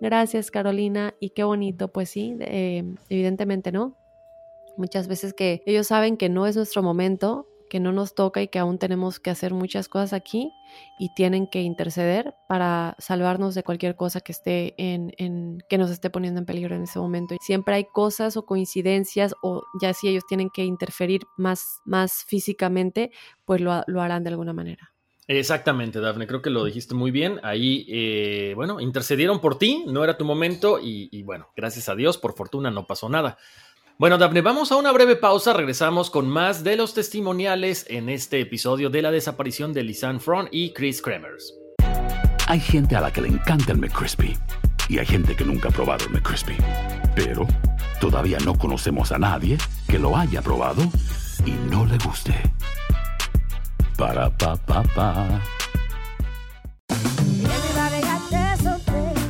Gracias, 0.00 0.50
Carolina. 0.50 1.14
Y 1.20 1.30
qué 1.30 1.44
bonito, 1.44 1.88
pues 1.88 2.10
sí, 2.10 2.36
eh, 2.40 2.84
evidentemente 3.08 3.72
no. 3.72 3.96
Muchas 4.76 5.08
veces 5.08 5.32
que 5.32 5.62
ellos 5.64 5.86
saben 5.86 6.16
que 6.16 6.28
no 6.28 6.46
es 6.46 6.54
nuestro 6.56 6.82
momento, 6.82 7.48
que 7.70 7.80
no 7.80 7.92
nos 7.92 8.14
toca 8.14 8.42
y 8.42 8.48
que 8.48 8.58
aún 8.58 8.78
tenemos 8.78 9.18
que 9.20 9.30
hacer 9.30 9.54
muchas 9.54 9.88
cosas 9.88 10.12
aquí 10.12 10.52
y 10.98 11.12
tienen 11.14 11.46
que 11.46 11.62
interceder 11.62 12.34
para 12.46 12.94
salvarnos 12.98 13.54
de 13.54 13.62
cualquier 13.62 13.96
cosa 13.96 14.20
que 14.20 14.32
esté 14.32 14.74
en, 14.76 15.12
en, 15.18 15.58
que 15.68 15.78
nos 15.78 15.90
esté 15.90 16.10
poniendo 16.10 16.40
en 16.40 16.46
peligro 16.46 16.76
en 16.76 16.82
ese 16.82 16.98
momento. 16.98 17.36
Siempre 17.40 17.74
hay 17.76 17.84
cosas 17.84 18.36
o 18.36 18.44
coincidencias 18.44 19.34
o 19.42 19.62
ya 19.80 19.94
si 19.94 20.08
ellos 20.08 20.24
tienen 20.28 20.50
que 20.50 20.64
interferir 20.64 21.22
más, 21.36 21.80
más 21.84 22.24
físicamente, 22.24 23.10
pues 23.44 23.60
lo, 23.60 23.82
lo 23.86 24.02
harán 24.02 24.22
de 24.24 24.30
alguna 24.30 24.52
manera. 24.52 24.95
Exactamente, 25.28 26.00
Dafne, 26.00 26.26
creo 26.26 26.40
que 26.40 26.50
lo 26.50 26.64
dijiste 26.64 26.94
muy 26.94 27.10
bien. 27.10 27.40
Ahí, 27.42 27.84
eh, 27.88 28.52
bueno, 28.54 28.80
intercedieron 28.80 29.40
por 29.40 29.58
ti, 29.58 29.84
no 29.86 30.04
era 30.04 30.16
tu 30.16 30.24
momento 30.24 30.78
y, 30.80 31.22
bueno, 31.24 31.50
gracias 31.56 31.88
a 31.88 31.96
Dios, 31.96 32.16
por 32.16 32.34
fortuna 32.34 32.70
no 32.70 32.86
pasó 32.86 33.08
nada. 33.08 33.36
Bueno, 33.98 34.18
Dafne, 34.18 34.42
vamos 34.42 34.70
a 34.70 34.76
una 34.76 34.92
breve 34.92 35.16
pausa, 35.16 35.52
regresamos 35.52 36.10
con 36.10 36.28
más 36.28 36.62
de 36.62 36.76
los 36.76 36.94
testimoniales 36.94 37.86
en 37.88 38.08
este 38.08 38.40
episodio 38.40 38.90
de 38.90 39.02
la 39.02 39.10
desaparición 39.10 39.72
de 39.72 39.82
Lisanne 39.82 40.20
Front 40.20 40.50
y 40.52 40.72
Chris 40.72 41.02
Kremers. 41.02 41.54
Hay 42.46 42.60
gente 42.60 42.94
a 42.94 43.00
la 43.00 43.12
que 43.12 43.22
le 43.22 43.28
encanta 43.28 43.72
el 43.72 43.78
McCrispy 43.78 44.36
y 44.88 44.98
hay 44.98 45.06
gente 45.06 45.34
que 45.34 45.44
nunca 45.44 45.70
ha 45.70 45.72
probado 45.72 46.04
el 46.04 46.12
McCrispy, 46.12 46.56
pero 47.16 47.48
todavía 48.00 48.38
no 48.44 48.56
conocemos 48.56 49.10
a 49.10 49.18
nadie 49.18 49.58
que 49.88 49.98
lo 49.98 50.16
haya 50.16 50.42
probado 50.42 50.82
y 51.44 51.52
no 51.70 51.86
le 51.86 51.98
guste. 51.98 52.34
Para 53.96 54.30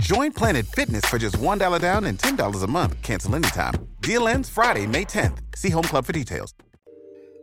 Join 0.00 0.32
Planet 0.32 0.66
Fitness 0.66 1.04
for 1.04 1.18
just 1.18 1.38
$1 1.38 1.80
down 1.80 2.04
and 2.04 2.18
$10 2.18 2.64
a 2.64 2.66
month. 2.66 3.00
Cancel 3.02 3.36
anytime. 3.36 3.74
Deal 4.00 4.26
ends 4.26 4.48
Friday, 4.48 4.88
May 4.88 5.04
10th. 5.04 5.38
See 5.54 5.70
Home 5.70 5.84
Club 5.84 6.04
for 6.04 6.12
details. 6.12 6.52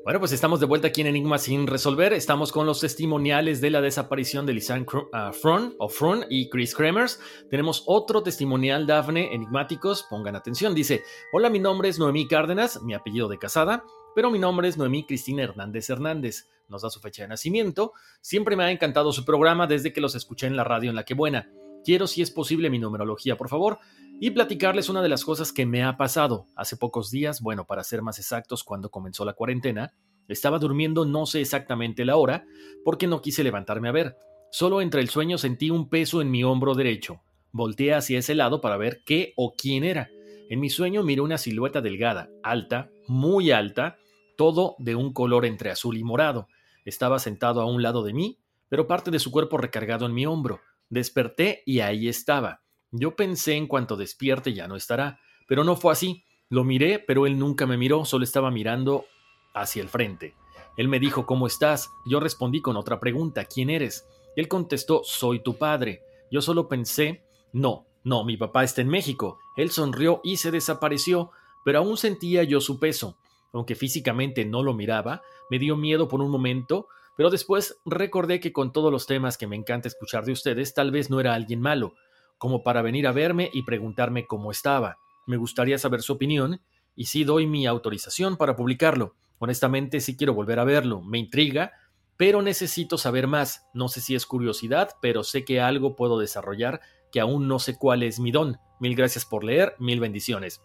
Bueno, 0.03 0.19
pues 0.19 0.31
estamos 0.31 0.59
de 0.59 0.65
vuelta 0.65 0.87
aquí 0.87 1.01
en 1.01 1.07
Enigma 1.07 1.37
sin 1.37 1.67
resolver. 1.67 2.11
Estamos 2.11 2.51
con 2.51 2.65
los 2.65 2.81
testimoniales 2.81 3.61
de 3.61 3.69
la 3.69 3.81
desaparición 3.81 4.45
de 4.45 4.53
Lisanne 4.53 4.85
uh, 4.91 5.31
Front 5.31 5.75
o 5.77 5.87
Front 5.87 6.25
y 6.29 6.49
Chris 6.49 6.75
Kremers. 6.75 7.19
Tenemos 7.49 7.83
otro 7.85 8.21
testimonial, 8.21 8.85
Dafne, 8.85 9.33
enigmáticos. 9.33 10.03
Pongan 10.09 10.35
atención. 10.35 10.75
Dice: 10.75 11.03
Hola, 11.31 11.49
mi 11.49 11.59
nombre 11.59 11.87
es 11.87 11.99
Noemí 11.99 12.27
Cárdenas, 12.27 12.81
mi 12.81 12.95
apellido 12.95 13.29
de 13.29 13.37
casada, 13.37 13.85
pero 14.13 14.29
mi 14.29 14.39
nombre 14.39 14.67
es 14.67 14.75
Noemí 14.75 15.05
Cristina 15.05 15.43
Hernández 15.43 15.89
Hernández. 15.89 16.49
Nos 16.67 16.81
da 16.81 16.89
su 16.89 16.99
fecha 16.99 17.21
de 17.21 17.29
nacimiento. 17.29 17.93
Siempre 18.21 18.55
me 18.55 18.63
ha 18.63 18.71
encantado 18.71 19.13
su 19.13 19.23
programa 19.23 19.67
desde 19.67 19.93
que 19.93 20.01
los 20.01 20.15
escuché 20.15 20.47
en 20.47 20.57
la 20.57 20.63
radio 20.63 20.89
en 20.89 20.95
La 20.95 21.05
Que 21.05 21.13
Buena. 21.13 21.47
Quiero, 21.83 22.07
si 22.07 22.21
es 22.21 22.31
posible, 22.31 22.69
mi 22.69 22.79
numerología, 22.79 23.37
por 23.37 23.49
favor, 23.49 23.79
y 24.19 24.29
platicarles 24.31 24.89
una 24.89 25.01
de 25.01 25.09
las 25.09 25.25
cosas 25.25 25.51
que 25.51 25.65
me 25.65 25.83
ha 25.83 25.97
pasado. 25.97 26.45
Hace 26.55 26.77
pocos 26.77 27.09
días, 27.09 27.41
bueno, 27.41 27.65
para 27.65 27.83
ser 27.83 28.01
más 28.01 28.19
exactos, 28.19 28.63
cuando 28.63 28.91
comenzó 28.91 29.25
la 29.25 29.33
cuarentena, 29.33 29.93
estaba 30.27 30.59
durmiendo 30.59 31.05
no 31.05 31.25
sé 31.25 31.41
exactamente 31.41 32.05
la 32.05 32.17
hora, 32.17 32.45
porque 32.85 33.07
no 33.07 33.21
quise 33.21 33.43
levantarme 33.43 33.89
a 33.89 33.93
ver. 33.93 34.15
Solo 34.51 34.81
entre 34.81 35.01
el 35.01 35.09
sueño 35.09 35.37
sentí 35.37 35.69
un 35.71 35.89
peso 35.89 36.21
en 36.21 36.29
mi 36.29 36.43
hombro 36.43 36.75
derecho. 36.75 37.21
Volteé 37.51 37.93
hacia 37.93 38.19
ese 38.19 38.35
lado 38.35 38.61
para 38.61 38.77
ver 38.77 39.01
qué 39.05 39.33
o 39.35 39.53
quién 39.53 39.83
era. 39.83 40.09
En 40.49 40.59
mi 40.59 40.69
sueño 40.69 41.03
miré 41.03 41.21
una 41.21 41.37
silueta 41.37 41.81
delgada, 41.81 42.29
alta, 42.43 42.91
muy 43.07 43.51
alta, 43.51 43.97
todo 44.37 44.75
de 44.79 44.95
un 44.95 45.13
color 45.13 45.45
entre 45.45 45.71
azul 45.71 45.97
y 45.97 46.03
morado. 46.03 46.47
Estaba 46.85 47.19
sentado 47.19 47.61
a 47.61 47.65
un 47.65 47.81
lado 47.81 48.03
de 48.03 48.13
mí, 48.13 48.39
pero 48.69 48.87
parte 48.87 49.11
de 49.11 49.19
su 49.19 49.31
cuerpo 49.31 49.57
recargado 49.57 50.05
en 50.05 50.13
mi 50.13 50.25
hombro. 50.25 50.61
Desperté 50.91 51.63
y 51.65 51.79
ahí 51.79 52.09
estaba. 52.09 52.61
Yo 52.91 53.15
pensé 53.15 53.53
en 53.53 53.67
cuanto 53.67 53.95
despierte 53.95 54.53
ya 54.53 54.67
no 54.67 54.75
estará, 54.75 55.21
pero 55.47 55.63
no 55.63 55.77
fue 55.77 55.93
así. 55.93 56.25
Lo 56.49 56.65
miré, 56.65 56.99
pero 56.99 57.25
él 57.25 57.39
nunca 57.39 57.65
me 57.65 57.77
miró, 57.77 58.03
solo 58.03 58.25
estaba 58.25 58.51
mirando 58.51 59.05
hacia 59.53 59.81
el 59.81 59.87
frente. 59.87 60.35
Él 60.75 60.89
me 60.89 60.99
dijo 60.99 61.25
¿Cómo 61.25 61.47
estás? 61.47 61.89
Yo 62.05 62.19
respondí 62.19 62.61
con 62.61 62.75
otra 62.75 62.99
pregunta 62.99 63.45
¿Quién 63.45 63.69
eres? 63.69 64.05
Él 64.35 64.49
contestó 64.49 65.01
Soy 65.05 65.39
tu 65.39 65.57
padre. 65.57 66.01
Yo 66.29 66.41
solo 66.41 66.67
pensé 66.67 67.23
No, 67.53 67.85
no, 68.03 68.25
mi 68.25 68.35
papá 68.35 68.65
está 68.65 68.81
en 68.81 68.89
México. 68.89 69.39
Él 69.55 69.71
sonrió 69.71 70.19
y 70.25 70.37
se 70.37 70.51
desapareció, 70.51 71.31
pero 71.63 71.79
aún 71.79 71.95
sentía 71.95 72.43
yo 72.43 72.59
su 72.59 72.79
peso. 72.79 73.17
Aunque 73.53 73.75
físicamente 73.75 74.43
no 74.43 74.61
lo 74.61 74.73
miraba, 74.73 75.21
me 75.49 75.57
dio 75.57 75.77
miedo 75.77 76.09
por 76.09 76.19
un 76.19 76.31
momento, 76.31 76.87
pero 77.17 77.29
después 77.29 77.77
recordé 77.85 78.39
que 78.39 78.53
con 78.53 78.71
todos 78.71 78.91
los 78.91 79.05
temas 79.05 79.37
que 79.37 79.47
me 79.47 79.55
encanta 79.55 79.87
escuchar 79.87 80.25
de 80.25 80.31
ustedes, 80.31 80.73
tal 80.73 80.91
vez 80.91 81.09
no 81.09 81.19
era 81.19 81.33
alguien 81.33 81.61
malo, 81.61 81.93
como 82.37 82.63
para 82.63 82.81
venir 82.81 83.07
a 83.07 83.11
verme 83.11 83.49
y 83.53 83.63
preguntarme 83.63 84.25
cómo 84.27 84.51
estaba. 84.51 84.97
Me 85.27 85.37
gustaría 85.37 85.77
saber 85.77 86.01
su 86.01 86.13
opinión 86.13 86.61
y 86.95 87.05
si 87.05 87.23
doy 87.23 87.47
mi 87.47 87.67
autorización 87.67 88.37
para 88.37 88.55
publicarlo. 88.55 89.15
Honestamente, 89.39 89.99
sí 90.01 90.17
quiero 90.17 90.33
volver 90.33 90.59
a 90.59 90.63
verlo, 90.63 91.01
me 91.01 91.17
intriga, 91.17 91.73
pero 92.17 92.41
necesito 92.41 92.97
saber 92.97 93.27
más. 93.27 93.67
No 93.73 93.87
sé 93.87 94.01
si 94.01 94.15
es 94.15 94.25
curiosidad, 94.25 94.91
pero 95.01 95.23
sé 95.23 95.43
que 95.45 95.59
algo 95.59 95.95
puedo 95.95 96.19
desarrollar 96.19 96.81
que 97.11 97.19
aún 97.19 97.47
no 97.47 97.59
sé 97.59 97.77
cuál 97.77 98.03
es 98.03 98.19
mi 98.19 98.31
don. 98.31 98.57
Mil 98.79 98.95
gracias 98.95 99.25
por 99.25 99.43
leer, 99.43 99.75
mil 99.79 99.99
bendiciones. 99.99 100.61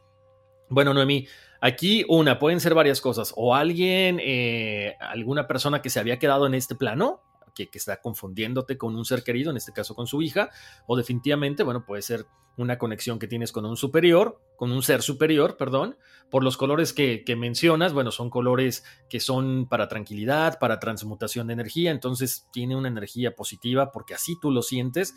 Bueno, 0.69 0.95
Noemí, 0.95 1.27
aquí 1.61 2.05
una, 2.09 2.39
pueden 2.39 2.61
ser 2.61 2.75
varias 2.75 3.01
cosas. 3.01 3.33
O 3.37 3.55
alguien, 3.55 4.21
eh, 4.23 4.97
alguna 5.01 5.47
persona 5.47 5.83
que 5.83 5.91
se 5.91 6.01
había 6.01 6.19
quedado 6.19 6.47
en 6.47 6.55
este 6.55 6.75
plano, 6.75 7.23
que, 7.55 7.69
que, 7.69 7.79
está 7.79 8.01
confundiéndote 8.01 8.77
con 8.77 8.95
un 8.97 9.05
ser 9.05 9.23
querido, 9.23 9.51
en 9.51 9.57
este 9.57 9.73
caso 9.73 9.95
con 9.95 10.07
su 10.07 10.23
hija, 10.23 10.51
o 10.87 10.97
definitivamente, 10.97 11.63
bueno, 11.63 11.85
puede 11.87 12.03
ser 12.03 12.27
una 12.57 12.79
conexión 12.79 13.19
que 13.19 13.29
tienes 13.29 13.53
con 13.53 13.65
un 13.67 13.77
superior, 13.77 14.41
con 14.57 14.73
un 14.73 14.83
ser 14.83 15.03
superior, 15.03 15.57
perdón, 15.57 15.97
por 16.31 16.43
los 16.43 16.57
colores 16.57 16.93
que, 16.93 17.23
que 17.25 17.37
mencionas, 17.37 17.93
bueno, 17.93 18.11
son 18.11 18.31
colores 18.31 18.85
que 19.09 19.21
son 19.21 19.69
para 19.69 19.89
tranquilidad, 19.89 20.59
para 20.59 20.81
transmutación 20.81 21.47
de 21.47 21.53
energía, 21.53 21.91
entonces 21.91 22.49
tiene 22.53 22.75
una 22.75 22.89
energía 22.89 23.35
positiva 23.35 23.93
porque 23.93 24.15
así 24.15 24.37
tú 24.41 24.51
lo 24.51 24.63
sientes 24.63 25.15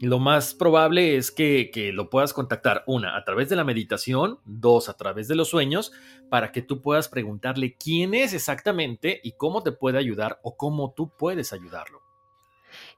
lo 0.00 0.18
más 0.18 0.54
probable 0.54 1.16
es 1.16 1.30
que, 1.30 1.70
que, 1.72 1.92
lo 1.92 2.10
puedas 2.10 2.32
contactar, 2.32 2.84
una, 2.86 3.16
a 3.16 3.24
través 3.24 3.48
de 3.48 3.56
la 3.56 3.64
meditación, 3.64 4.38
dos, 4.44 4.88
a 4.88 4.96
través 4.96 5.28
de 5.28 5.36
los 5.36 5.48
sueños, 5.48 5.92
para 6.30 6.52
que 6.52 6.62
tú 6.62 6.82
puedas 6.82 7.08
preguntarle 7.08 7.76
quién 7.76 8.14
es 8.14 8.34
exactamente 8.34 9.20
y 9.22 9.32
cómo 9.32 9.62
te 9.62 9.72
puede 9.72 9.98
ayudar 9.98 10.40
o 10.42 10.56
cómo 10.56 10.92
tú 10.94 11.12
puedes 11.16 11.52
ayudarlo. 11.52 12.03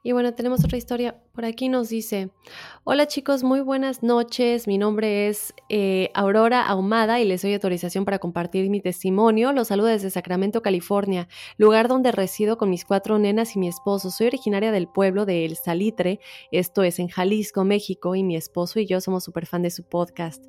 Y 0.07 0.13
bueno, 0.13 0.33
tenemos 0.33 0.63
otra 0.63 0.77
historia. 0.77 1.17
Por 1.33 1.43
aquí 1.43 1.67
nos 1.67 1.89
dice, 1.89 2.29
hola 2.85 3.07
chicos, 3.07 3.43
muy 3.43 3.59
buenas 3.59 4.03
noches. 4.03 4.65
Mi 4.65 4.77
nombre 4.77 5.27
es 5.27 5.53
eh, 5.67 6.11
Aurora 6.13 6.65
Ahumada 6.65 7.19
y 7.19 7.25
les 7.25 7.41
doy 7.41 7.53
autorización 7.53 8.05
para 8.05 8.17
compartir 8.17 8.69
mi 8.69 8.79
testimonio. 8.79 9.51
Los 9.51 9.67
saludo 9.67 9.87
desde 9.87 10.09
Sacramento, 10.09 10.61
California, 10.61 11.27
lugar 11.57 11.89
donde 11.89 12.13
resido 12.13 12.57
con 12.57 12.69
mis 12.69 12.85
cuatro 12.85 13.19
nenas 13.19 13.57
y 13.57 13.59
mi 13.59 13.67
esposo. 13.67 14.09
Soy 14.09 14.27
originaria 14.27 14.71
del 14.71 14.87
pueblo 14.87 15.25
de 15.25 15.43
El 15.43 15.57
Salitre, 15.57 16.21
esto 16.53 16.83
es 16.83 16.99
en 16.99 17.09
Jalisco, 17.09 17.65
México, 17.65 18.15
y 18.15 18.23
mi 18.23 18.37
esposo 18.37 18.79
y 18.79 18.85
yo 18.85 19.01
somos 19.01 19.25
súper 19.25 19.45
fan 19.45 19.61
de 19.61 19.71
su 19.71 19.83
podcast. 19.83 20.41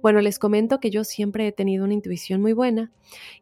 Bueno, 0.00 0.22
les 0.22 0.38
comento 0.38 0.80
que 0.80 0.88
yo 0.88 1.04
siempre 1.04 1.46
he 1.46 1.52
tenido 1.52 1.84
una 1.84 1.92
intuición 1.92 2.40
muy 2.40 2.54
buena 2.54 2.90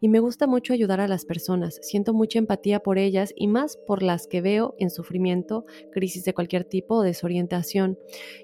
y 0.00 0.08
me 0.08 0.18
gusta 0.18 0.48
mucho 0.48 0.72
ayudar 0.72 1.00
a 1.00 1.06
las 1.06 1.24
personas. 1.24 1.78
Siento 1.80 2.12
mucha 2.12 2.40
empatía 2.40 2.80
por 2.80 2.98
ellas 2.98 3.32
y 3.36 3.46
más 3.46 3.76
por 3.86 4.02
las 4.02 4.26
que 4.26 4.40
veo 4.40 4.74
en 4.80 4.90
sufrimiento, 4.90 5.59
crisis 5.92 6.24
de 6.24 6.34
cualquier 6.34 6.64
tipo 6.64 6.96
o 6.96 7.02
desorientación. 7.02 7.98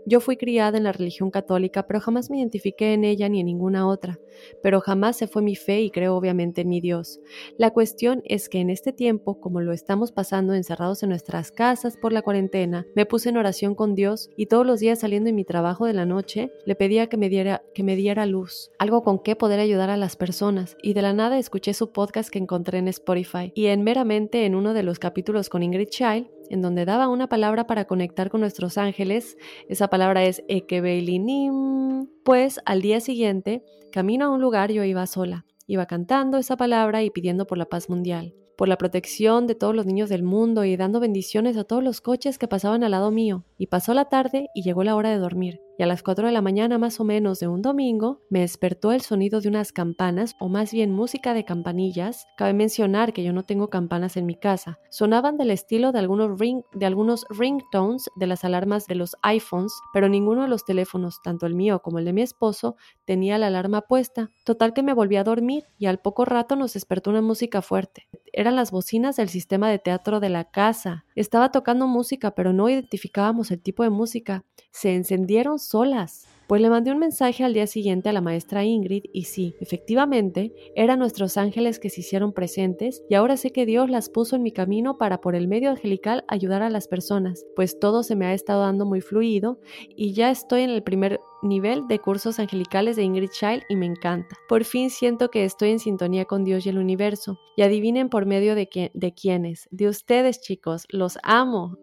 Yo 0.06 0.20
fui 0.20 0.36
criada 0.36 0.78
en 0.78 0.84
la 0.84 0.92
religión 0.92 1.30
católica, 1.30 1.86
pero 1.86 2.00
jamás 2.00 2.30
me 2.30 2.38
identifiqué 2.38 2.94
en 2.94 3.04
ella 3.04 3.28
ni 3.28 3.40
en 3.40 3.46
ninguna 3.46 3.86
otra. 3.86 4.18
Pero 4.62 4.80
jamás 4.80 5.16
se 5.16 5.26
fue 5.26 5.42
mi 5.42 5.56
fe 5.56 5.80
y 5.80 5.90
creo 5.90 6.14
obviamente 6.14 6.60
en 6.60 6.68
mi 6.68 6.80
Dios. 6.80 7.20
La 7.56 7.70
cuestión 7.70 8.22
es 8.24 8.48
que 8.48 8.60
en 8.60 8.70
este 8.70 8.92
tiempo, 8.92 9.40
como 9.40 9.60
lo 9.60 9.72
estamos 9.72 10.12
pasando 10.12 10.54
encerrados 10.54 11.02
en 11.02 11.08
nuestras 11.08 11.52
casas 11.52 11.96
por 11.96 12.12
la 12.12 12.22
cuarentena, 12.22 12.86
me 12.94 13.06
puse 13.06 13.30
en 13.30 13.38
oración 13.38 13.74
con 13.74 13.94
Dios 13.94 14.30
y 14.36 14.46
todos 14.46 14.66
los 14.66 14.80
días 14.80 15.00
saliendo 15.00 15.26
de 15.26 15.32
mi 15.32 15.44
trabajo 15.44 15.86
de 15.86 15.92
la 15.92 16.06
noche 16.06 16.52
le 16.64 16.74
pedía 16.74 17.08
que 17.08 17.16
me 17.16 17.28
diera 17.28 17.62
que 17.74 17.82
me 17.82 17.96
diera 17.96 18.26
luz, 18.26 18.70
algo 18.78 19.02
con 19.02 19.18
que 19.18 19.36
poder 19.36 19.60
ayudar 19.60 19.90
a 19.90 19.96
las 19.96 20.16
personas 20.16 20.76
y 20.82 20.94
de 20.94 21.02
la 21.02 21.12
nada 21.12 21.38
escuché 21.38 21.74
su 21.74 21.92
podcast 21.92 22.30
que 22.30 22.38
encontré 22.38 22.78
en 22.78 22.88
Spotify 22.88 23.52
y 23.54 23.66
en 23.66 23.82
meramente 23.82 24.46
en 24.46 24.54
uno 24.54 24.72
de 24.72 24.82
los 24.82 24.98
capítulos 24.98 25.48
con 25.48 25.62
Ingrid 25.62 25.88
Child 25.88 26.35
en 26.50 26.62
donde 26.62 26.84
daba 26.84 27.08
una 27.08 27.28
palabra 27.28 27.66
para 27.66 27.86
conectar 27.86 28.30
con 28.30 28.40
nuestros 28.40 28.78
ángeles. 28.78 29.36
Esa 29.68 29.88
palabra 29.88 30.24
es 30.24 30.42
Ekebelinim. 30.48 32.08
Pues 32.24 32.60
al 32.64 32.82
día 32.82 33.00
siguiente, 33.00 33.64
camino 33.92 34.26
a 34.26 34.30
un 34.30 34.40
lugar, 34.40 34.72
yo 34.72 34.84
iba 34.84 35.06
sola. 35.06 35.44
Iba 35.66 35.86
cantando 35.86 36.38
esa 36.38 36.56
palabra 36.56 37.02
y 37.02 37.10
pidiendo 37.10 37.46
por 37.46 37.58
la 37.58 37.66
paz 37.66 37.90
mundial, 37.90 38.34
por 38.56 38.68
la 38.68 38.78
protección 38.78 39.46
de 39.46 39.54
todos 39.54 39.74
los 39.74 39.86
niños 39.86 40.08
del 40.08 40.22
mundo 40.22 40.64
y 40.64 40.76
dando 40.76 41.00
bendiciones 41.00 41.56
a 41.56 41.64
todos 41.64 41.82
los 41.82 42.00
coches 42.00 42.38
que 42.38 42.48
pasaban 42.48 42.84
al 42.84 42.92
lado 42.92 43.10
mío. 43.10 43.44
Y 43.58 43.66
pasó 43.66 43.94
la 43.94 44.06
tarde 44.06 44.48
y 44.54 44.62
llegó 44.62 44.84
la 44.84 44.94
hora 44.94 45.10
de 45.10 45.18
dormir 45.18 45.65
y 45.78 45.82
a 45.82 45.86
las 45.86 46.02
4 46.02 46.26
de 46.26 46.32
la 46.32 46.42
mañana 46.42 46.78
más 46.78 47.00
o 47.00 47.04
menos 47.04 47.38
de 47.40 47.48
un 47.48 47.62
domingo 47.62 48.20
me 48.30 48.40
despertó 48.40 48.92
el 48.92 49.02
sonido 49.02 49.40
de 49.40 49.48
unas 49.48 49.72
campanas 49.72 50.34
o 50.40 50.48
más 50.48 50.72
bien 50.72 50.90
música 50.90 51.34
de 51.34 51.44
campanillas. 51.44 52.26
Cabe 52.36 52.54
mencionar 52.54 53.12
que 53.12 53.22
yo 53.22 53.32
no 53.32 53.44
tengo 53.44 53.68
campanas 53.68 54.16
en 54.16 54.26
mi 54.26 54.36
casa. 54.36 54.78
Sonaban 54.90 55.36
del 55.36 55.50
estilo 55.50 55.92
de 55.92 55.98
algunos, 55.98 56.38
ring, 56.38 56.62
de 56.72 56.86
algunos 56.86 57.26
ringtones 57.30 58.08
de 58.16 58.26
las 58.26 58.44
alarmas 58.44 58.86
de 58.86 58.94
los 58.94 59.16
iPhones, 59.22 59.72
pero 59.92 60.08
ninguno 60.08 60.42
de 60.42 60.48
los 60.48 60.64
teléfonos, 60.64 61.20
tanto 61.22 61.46
el 61.46 61.54
mío 61.54 61.80
como 61.80 61.98
el 61.98 62.04
de 62.04 62.12
mi 62.12 62.22
esposo, 62.22 62.76
tenía 63.04 63.38
la 63.38 63.48
alarma 63.48 63.82
puesta. 63.82 64.30
Total 64.44 64.72
que 64.72 64.82
me 64.82 64.94
volví 64.94 65.16
a 65.16 65.24
dormir 65.24 65.64
y 65.78 65.86
al 65.86 65.98
poco 65.98 66.24
rato 66.24 66.56
nos 66.56 66.72
despertó 66.72 67.10
una 67.10 67.22
música 67.22 67.62
fuerte. 67.62 68.08
Eran 68.38 68.54
las 68.54 68.70
bocinas 68.70 69.16
del 69.16 69.30
sistema 69.30 69.70
de 69.70 69.78
teatro 69.78 70.20
de 70.20 70.28
la 70.28 70.44
casa. 70.44 71.06
Estaba 71.14 71.50
tocando 71.50 71.86
música, 71.86 72.32
pero 72.32 72.52
no 72.52 72.68
identificábamos 72.68 73.50
el 73.50 73.62
tipo 73.62 73.82
de 73.82 73.88
música. 73.88 74.44
Se 74.72 74.94
encendieron 74.94 75.58
solas. 75.58 76.26
Pues 76.46 76.62
le 76.62 76.70
mandé 76.70 76.92
un 76.92 76.98
mensaje 76.98 77.42
al 77.42 77.54
día 77.54 77.66
siguiente 77.66 78.08
a 78.08 78.12
la 78.12 78.20
maestra 78.20 78.64
Ingrid 78.64 79.04
y 79.12 79.24
sí, 79.24 79.56
efectivamente, 79.60 80.52
eran 80.76 81.00
nuestros 81.00 81.36
ángeles 81.36 81.80
que 81.80 81.90
se 81.90 82.02
hicieron 82.02 82.32
presentes 82.32 83.02
y 83.08 83.14
ahora 83.14 83.36
sé 83.36 83.50
que 83.50 83.66
Dios 83.66 83.90
las 83.90 84.08
puso 84.08 84.36
en 84.36 84.42
mi 84.42 84.52
camino 84.52 84.96
para 84.96 85.20
por 85.20 85.34
el 85.34 85.48
medio 85.48 85.70
angelical 85.70 86.24
ayudar 86.28 86.62
a 86.62 86.70
las 86.70 86.86
personas, 86.86 87.44
pues 87.56 87.80
todo 87.80 88.04
se 88.04 88.14
me 88.14 88.26
ha 88.26 88.34
estado 88.34 88.62
dando 88.62 88.86
muy 88.86 89.00
fluido 89.00 89.58
y 89.96 90.12
ya 90.12 90.30
estoy 90.30 90.62
en 90.62 90.70
el 90.70 90.84
primer 90.84 91.20
nivel 91.42 91.86
de 91.88 91.98
cursos 91.98 92.38
angelicales 92.38 92.96
de 92.96 93.02
Ingrid 93.02 93.30
Child 93.30 93.62
y 93.68 93.76
me 93.76 93.86
encanta. 93.86 94.36
Por 94.48 94.64
fin 94.64 94.90
siento 94.90 95.30
que 95.30 95.44
estoy 95.44 95.70
en 95.70 95.78
sintonía 95.78 96.24
con 96.24 96.44
Dios 96.44 96.66
y 96.66 96.68
el 96.68 96.78
universo. 96.78 97.38
Y 97.56 97.62
adivinen 97.62 98.08
por 98.08 98.26
medio 98.26 98.54
de, 98.54 98.90
de 98.92 99.14
quiénes. 99.14 99.68
De 99.70 99.88
ustedes, 99.88 100.40
chicos. 100.40 100.86
Los 100.90 101.18
amo. 101.22 101.76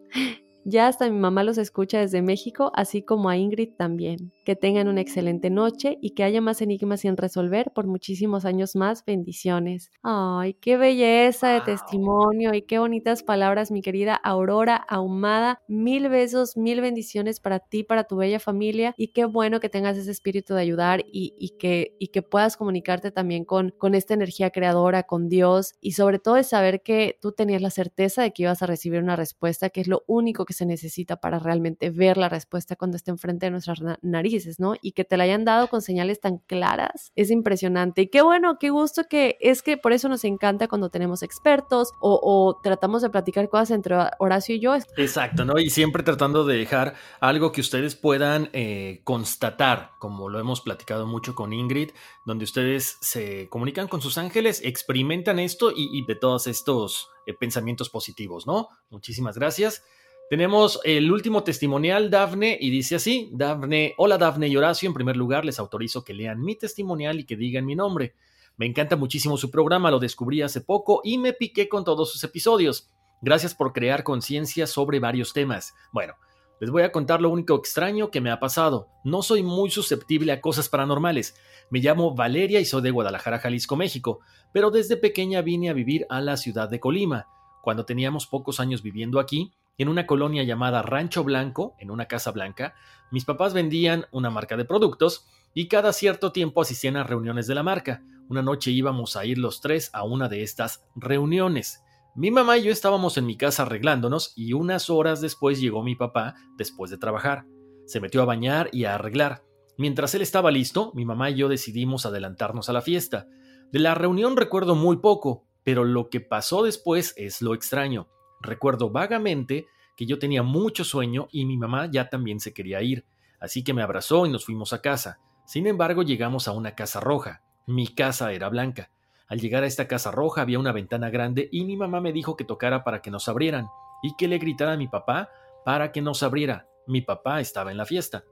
Ya 0.66 0.88
hasta 0.88 1.10
mi 1.10 1.18
mamá 1.18 1.44
los 1.44 1.58
escucha 1.58 2.00
desde 2.00 2.22
México, 2.22 2.72
así 2.74 3.02
como 3.02 3.28
a 3.28 3.36
Ingrid 3.36 3.74
también. 3.76 4.32
Que 4.46 4.56
tengan 4.56 4.88
una 4.88 5.02
excelente 5.02 5.50
noche 5.50 5.98
y 6.00 6.10
que 6.10 6.24
haya 6.24 6.40
más 6.40 6.62
enigmas 6.62 7.00
sin 7.00 7.18
resolver 7.18 7.70
por 7.74 7.86
muchísimos 7.86 8.46
años 8.46 8.74
más. 8.74 9.04
Bendiciones. 9.04 9.90
Ay, 10.02 10.54
qué 10.54 10.78
belleza 10.78 11.48
de 11.48 11.60
testimonio 11.60 12.54
y 12.54 12.62
qué 12.62 12.78
bonitas 12.78 13.22
palabras, 13.22 13.70
mi 13.70 13.82
querida 13.82 14.14
Aurora 14.14 14.76
Ahumada. 14.76 15.60
Mil 15.68 16.08
besos, 16.08 16.56
mil 16.56 16.80
bendiciones 16.80 17.40
para 17.40 17.58
ti, 17.58 17.84
para 17.84 18.04
tu 18.04 18.16
bella 18.16 18.40
familia 18.40 18.94
y 18.96 19.08
qué 19.08 19.26
bueno 19.26 19.60
que 19.60 19.68
tengas 19.68 19.98
ese 19.98 20.10
espíritu 20.10 20.54
de 20.54 20.62
ayudar 20.62 21.04
y, 21.12 21.34
y 21.38 21.50
que, 21.58 21.94
y 21.98 22.08
que 22.08 22.22
puedas 22.22 22.56
comunicarte 22.56 23.10
también 23.10 23.44
con, 23.44 23.70
con 23.76 23.94
esta 23.94 24.14
energía 24.14 24.50
creadora, 24.50 25.02
con 25.02 25.28
Dios 25.28 25.74
y 25.82 25.92
sobre 25.92 26.18
todo 26.18 26.36
de 26.36 26.44
saber 26.44 26.82
que 26.82 27.18
tú 27.20 27.32
tenías 27.32 27.60
la 27.60 27.70
certeza 27.70 28.22
de 28.22 28.32
que 28.32 28.44
ibas 28.44 28.62
a 28.62 28.66
recibir 28.66 29.02
una 29.02 29.16
respuesta, 29.16 29.68
que 29.68 29.82
es 29.82 29.88
lo 29.88 30.04
único 30.06 30.46
que 30.46 30.53
se 30.54 30.66
necesita 30.66 31.16
para 31.16 31.38
realmente 31.38 31.90
ver 31.90 32.16
la 32.16 32.28
respuesta 32.28 32.76
cuando 32.76 32.96
esté 32.96 33.10
enfrente 33.10 33.46
de 33.46 33.50
nuestras 33.50 33.80
narices, 34.02 34.58
¿no? 34.58 34.74
Y 34.80 34.92
que 34.92 35.04
te 35.04 35.16
la 35.16 35.24
hayan 35.24 35.44
dado 35.44 35.68
con 35.68 35.82
señales 35.82 36.20
tan 36.20 36.38
claras, 36.38 37.12
es 37.16 37.30
impresionante. 37.30 38.02
Y 38.02 38.08
qué 38.08 38.22
bueno, 38.22 38.58
qué 38.58 38.70
gusto 38.70 39.04
que 39.08 39.36
es 39.40 39.62
que 39.62 39.76
por 39.76 39.92
eso 39.92 40.08
nos 40.08 40.24
encanta 40.24 40.68
cuando 40.68 40.88
tenemos 40.90 41.22
expertos 41.22 41.90
o, 42.00 42.60
tratamos 42.62 43.02
de 43.02 43.10
platicar 43.10 43.48
cosas 43.48 43.72
entre 43.72 43.96
Horacio 44.18 44.54
y 44.54 44.60
yo. 44.60 44.74
Exacto, 44.96 45.44
¿no? 45.44 45.58
Y 45.58 45.70
siempre 45.70 46.02
tratando 46.02 46.44
de 46.44 46.56
dejar 46.56 46.94
algo 47.20 47.52
que 47.52 47.60
ustedes 47.60 47.94
puedan 47.94 48.50
eh, 48.52 49.00
constatar, 49.04 49.90
como 49.98 50.28
lo 50.28 50.38
hemos 50.38 50.60
platicado 50.60 51.06
mucho 51.06 51.34
con 51.34 51.52
Ingrid, 51.52 51.90
donde 52.24 52.44
ustedes 52.44 52.96
se 53.00 53.48
comunican 53.48 53.88
con 53.88 54.00
sus 54.00 54.18
ángeles, 54.18 54.60
experimentan 54.64 55.38
esto 55.38 55.70
y, 55.70 55.88
y 55.92 56.06
de 56.06 56.14
todos 56.14 56.46
estos 56.46 57.10
eh, 57.26 57.32
pensamientos 57.32 57.88
positivos, 57.88 58.46
¿no? 58.46 58.68
Muchísimas 58.90 59.36
gracias. 59.36 59.82
Tenemos 60.30 60.80
el 60.84 61.12
último 61.12 61.44
testimonial, 61.44 62.08
Dafne, 62.08 62.56
y 62.58 62.70
dice 62.70 62.96
así, 62.96 63.28
Dafne, 63.32 63.94
hola 63.98 64.16
Dafne 64.16 64.48
y 64.48 64.56
Horacio, 64.56 64.88
en 64.88 64.94
primer 64.94 65.18
lugar 65.18 65.44
les 65.44 65.58
autorizo 65.58 66.02
que 66.02 66.14
lean 66.14 66.40
mi 66.40 66.56
testimonial 66.56 67.20
y 67.20 67.24
que 67.24 67.36
digan 67.36 67.66
mi 67.66 67.76
nombre. 67.76 68.14
Me 68.56 68.64
encanta 68.64 68.96
muchísimo 68.96 69.36
su 69.36 69.50
programa, 69.50 69.90
lo 69.90 69.98
descubrí 69.98 70.40
hace 70.40 70.62
poco 70.62 71.02
y 71.04 71.18
me 71.18 71.34
piqué 71.34 71.68
con 71.68 71.84
todos 71.84 72.10
sus 72.10 72.24
episodios. 72.24 72.90
Gracias 73.20 73.54
por 73.54 73.74
crear 73.74 74.02
conciencia 74.02 74.66
sobre 74.66 74.98
varios 74.98 75.34
temas. 75.34 75.74
Bueno, 75.92 76.14
les 76.58 76.70
voy 76.70 76.82
a 76.82 76.92
contar 76.92 77.20
lo 77.20 77.28
único 77.28 77.54
extraño 77.56 78.10
que 78.10 78.22
me 78.22 78.30
ha 78.30 78.40
pasado. 78.40 78.88
No 79.04 79.22
soy 79.22 79.42
muy 79.42 79.70
susceptible 79.70 80.32
a 80.32 80.40
cosas 80.40 80.70
paranormales. 80.70 81.36
Me 81.68 81.80
llamo 81.80 82.14
Valeria 82.14 82.60
y 82.60 82.64
soy 82.64 82.80
de 82.80 82.92
Guadalajara, 82.92 83.40
Jalisco, 83.40 83.76
México, 83.76 84.20
pero 84.54 84.70
desde 84.70 84.96
pequeña 84.96 85.42
vine 85.42 85.68
a 85.68 85.74
vivir 85.74 86.06
a 86.08 86.22
la 86.22 86.38
ciudad 86.38 86.70
de 86.70 86.80
Colima. 86.80 87.26
Cuando 87.62 87.84
teníamos 87.84 88.26
pocos 88.26 88.60
años 88.60 88.82
viviendo 88.82 89.20
aquí, 89.20 89.52
en 89.78 89.88
una 89.88 90.06
colonia 90.06 90.42
llamada 90.44 90.82
Rancho 90.82 91.24
Blanco, 91.24 91.74
en 91.78 91.90
una 91.90 92.06
casa 92.06 92.30
blanca, 92.30 92.74
mis 93.10 93.24
papás 93.24 93.54
vendían 93.54 94.06
una 94.12 94.30
marca 94.30 94.56
de 94.56 94.64
productos 94.64 95.26
y 95.52 95.68
cada 95.68 95.92
cierto 95.92 96.32
tiempo 96.32 96.60
asistían 96.60 96.96
a 96.96 97.04
reuniones 97.04 97.46
de 97.46 97.54
la 97.54 97.62
marca. 97.62 98.02
Una 98.28 98.42
noche 98.42 98.70
íbamos 98.70 99.16
a 99.16 99.24
ir 99.24 99.38
los 99.38 99.60
tres 99.60 99.90
a 99.92 100.04
una 100.04 100.28
de 100.28 100.42
estas 100.42 100.84
reuniones. 100.96 101.82
Mi 102.16 102.30
mamá 102.30 102.58
y 102.58 102.64
yo 102.64 102.72
estábamos 102.72 103.18
en 103.18 103.26
mi 103.26 103.36
casa 103.36 103.64
arreglándonos 103.64 104.32
y 104.36 104.52
unas 104.52 104.88
horas 104.88 105.20
después 105.20 105.60
llegó 105.60 105.82
mi 105.82 105.96
papá 105.96 106.34
después 106.56 106.90
de 106.90 106.98
trabajar. 106.98 107.44
Se 107.86 108.00
metió 108.00 108.22
a 108.22 108.24
bañar 108.24 108.70
y 108.72 108.84
a 108.84 108.94
arreglar. 108.94 109.44
Mientras 109.76 110.14
él 110.14 110.22
estaba 110.22 110.52
listo, 110.52 110.92
mi 110.94 111.04
mamá 111.04 111.30
y 111.30 111.34
yo 111.34 111.48
decidimos 111.48 112.06
adelantarnos 112.06 112.68
a 112.68 112.72
la 112.72 112.82
fiesta. 112.82 113.26
De 113.72 113.80
la 113.80 113.94
reunión 113.94 114.36
recuerdo 114.36 114.76
muy 114.76 114.98
poco, 114.98 115.44
pero 115.64 115.82
lo 115.84 116.08
que 116.08 116.20
pasó 116.20 116.62
después 116.62 117.14
es 117.16 117.42
lo 117.42 117.54
extraño. 117.54 118.08
Recuerdo 118.44 118.90
vagamente 118.90 119.68
que 119.96 120.04
yo 120.04 120.18
tenía 120.18 120.42
mucho 120.42 120.84
sueño 120.84 121.28
y 121.32 121.46
mi 121.46 121.56
mamá 121.56 121.88
ya 121.90 122.10
también 122.10 122.40
se 122.40 122.52
quería 122.52 122.82
ir, 122.82 123.06
así 123.40 123.64
que 123.64 123.72
me 123.72 123.82
abrazó 123.82 124.26
y 124.26 124.30
nos 124.30 124.44
fuimos 124.44 124.74
a 124.74 124.82
casa. 124.82 125.18
Sin 125.46 125.66
embargo, 125.66 126.02
llegamos 126.02 126.46
a 126.46 126.52
una 126.52 126.74
casa 126.74 127.00
roja. 127.00 127.42
Mi 127.66 127.88
casa 127.88 128.32
era 128.34 128.50
blanca. 128.50 128.90
Al 129.28 129.40
llegar 129.40 129.62
a 129.62 129.66
esta 129.66 129.88
casa 129.88 130.10
roja 130.10 130.42
había 130.42 130.58
una 130.58 130.72
ventana 130.72 131.08
grande 131.08 131.48
y 131.50 131.64
mi 131.64 131.76
mamá 131.76 132.02
me 132.02 132.12
dijo 132.12 132.36
que 132.36 132.44
tocara 132.44 132.84
para 132.84 133.00
que 133.00 133.10
nos 133.10 133.28
abrieran 133.28 133.66
y 134.02 134.14
que 134.16 134.28
le 134.28 134.36
gritara 134.36 134.74
a 134.74 134.76
mi 134.76 134.88
papá 134.88 135.30
para 135.64 135.90
que 135.90 136.02
nos 136.02 136.22
abriera. 136.22 136.68
Mi 136.86 137.00
papá 137.00 137.40
estaba 137.40 137.70
en 137.70 137.78
la 137.78 137.86
fiesta. 137.86 138.24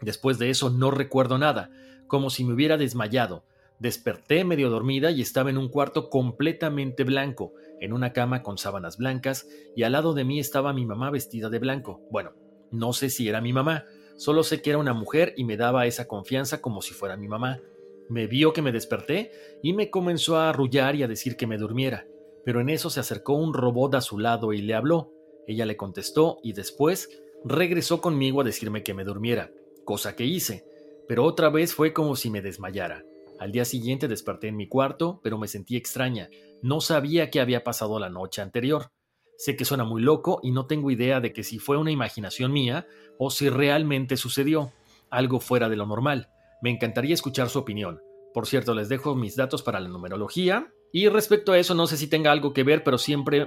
Después 0.00 0.38
de 0.38 0.48
eso 0.48 0.70
no 0.70 0.90
recuerdo 0.90 1.36
nada, 1.36 1.70
como 2.06 2.30
si 2.30 2.44
me 2.44 2.54
hubiera 2.54 2.78
desmayado. 2.78 3.44
Desperté 3.78 4.44
medio 4.44 4.70
dormida 4.70 5.10
y 5.10 5.20
estaba 5.20 5.50
en 5.50 5.58
un 5.58 5.68
cuarto 5.68 6.08
completamente 6.08 7.04
blanco, 7.04 7.52
en 7.84 7.92
una 7.92 8.12
cama 8.12 8.42
con 8.42 8.58
sábanas 8.58 8.96
blancas, 8.96 9.46
y 9.76 9.82
al 9.82 9.92
lado 9.92 10.14
de 10.14 10.24
mí 10.24 10.40
estaba 10.40 10.72
mi 10.72 10.86
mamá 10.86 11.10
vestida 11.10 11.50
de 11.50 11.58
blanco. 11.58 12.00
Bueno, 12.10 12.32
no 12.70 12.92
sé 12.92 13.10
si 13.10 13.28
era 13.28 13.40
mi 13.40 13.52
mamá, 13.52 13.84
solo 14.16 14.42
sé 14.42 14.62
que 14.62 14.70
era 14.70 14.78
una 14.78 14.94
mujer 14.94 15.34
y 15.36 15.44
me 15.44 15.56
daba 15.56 15.86
esa 15.86 16.08
confianza 16.08 16.60
como 16.60 16.82
si 16.82 16.94
fuera 16.94 17.16
mi 17.16 17.28
mamá. 17.28 17.60
Me 18.08 18.26
vio 18.26 18.52
que 18.52 18.62
me 18.62 18.72
desperté 18.72 19.30
y 19.62 19.72
me 19.72 19.90
comenzó 19.90 20.36
a 20.36 20.50
arrullar 20.50 20.96
y 20.96 21.02
a 21.02 21.08
decir 21.08 21.36
que 21.36 21.46
me 21.46 21.58
durmiera, 21.58 22.06
pero 22.44 22.60
en 22.60 22.68
eso 22.68 22.90
se 22.90 23.00
acercó 23.00 23.34
un 23.34 23.54
robot 23.54 23.94
a 23.94 24.00
su 24.00 24.18
lado 24.18 24.52
y 24.52 24.60
le 24.60 24.74
habló. 24.74 25.12
Ella 25.46 25.66
le 25.66 25.76
contestó 25.76 26.38
y 26.42 26.52
después 26.52 27.08
regresó 27.44 28.00
conmigo 28.00 28.40
a 28.40 28.44
decirme 28.44 28.82
que 28.82 28.94
me 28.94 29.04
durmiera, 29.04 29.52
cosa 29.84 30.16
que 30.16 30.24
hice, 30.24 30.64
pero 31.06 31.24
otra 31.24 31.50
vez 31.50 31.74
fue 31.74 31.92
como 31.92 32.16
si 32.16 32.30
me 32.30 32.42
desmayara. 32.42 33.04
Al 33.38 33.52
día 33.52 33.64
siguiente 33.64 34.08
desperté 34.08 34.48
en 34.48 34.56
mi 34.56 34.68
cuarto, 34.68 35.20
pero 35.22 35.38
me 35.38 35.48
sentí 35.48 35.76
extraña. 35.76 36.30
No 36.64 36.80
sabía 36.80 37.30
qué 37.30 37.42
había 37.42 37.62
pasado 37.62 37.98
la 37.98 38.08
noche 38.08 38.40
anterior. 38.40 38.90
Sé 39.36 39.54
que 39.54 39.66
suena 39.66 39.84
muy 39.84 40.00
loco 40.00 40.40
y 40.42 40.50
no 40.50 40.64
tengo 40.64 40.90
idea 40.90 41.20
de 41.20 41.34
que 41.34 41.44
si 41.44 41.58
fue 41.58 41.76
una 41.76 41.90
imaginación 41.90 42.52
mía 42.52 42.86
o 43.18 43.28
si 43.28 43.50
realmente 43.50 44.16
sucedió, 44.16 44.72
algo 45.10 45.40
fuera 45.40 45.68
de 45.68 45.76
lo 45.76 45.84
normal. 45.84 46.30
Me 46.62 46.70
encantaría 46.70 47.12
escuchar 47.12 47.50
su 47.50 47.58
opinión. 47.58 48.00
Por 48.32 48.46
cierto, 48.46 48.72
les 48.72 48.88
dejo 48.88 49.14
mis 49.14 49.36
datos 49.36 49.62
para 49.62 49.78
la 49.78 49.90
numerología. 49.90 50.72
Y 50.90 51.06
respecto 51.08 51.52
a 51.52 51.58
eso, 51.58 51.74
no 51.74 51.86
sé 51.86 51.98
si 51.98 52.06
tenga 52.06 52.32
algo 52.32 52.54
que 52.54 52.64
ver, 52.64 52.82
pero 52.82 52.96
siempre, 52.96 53.46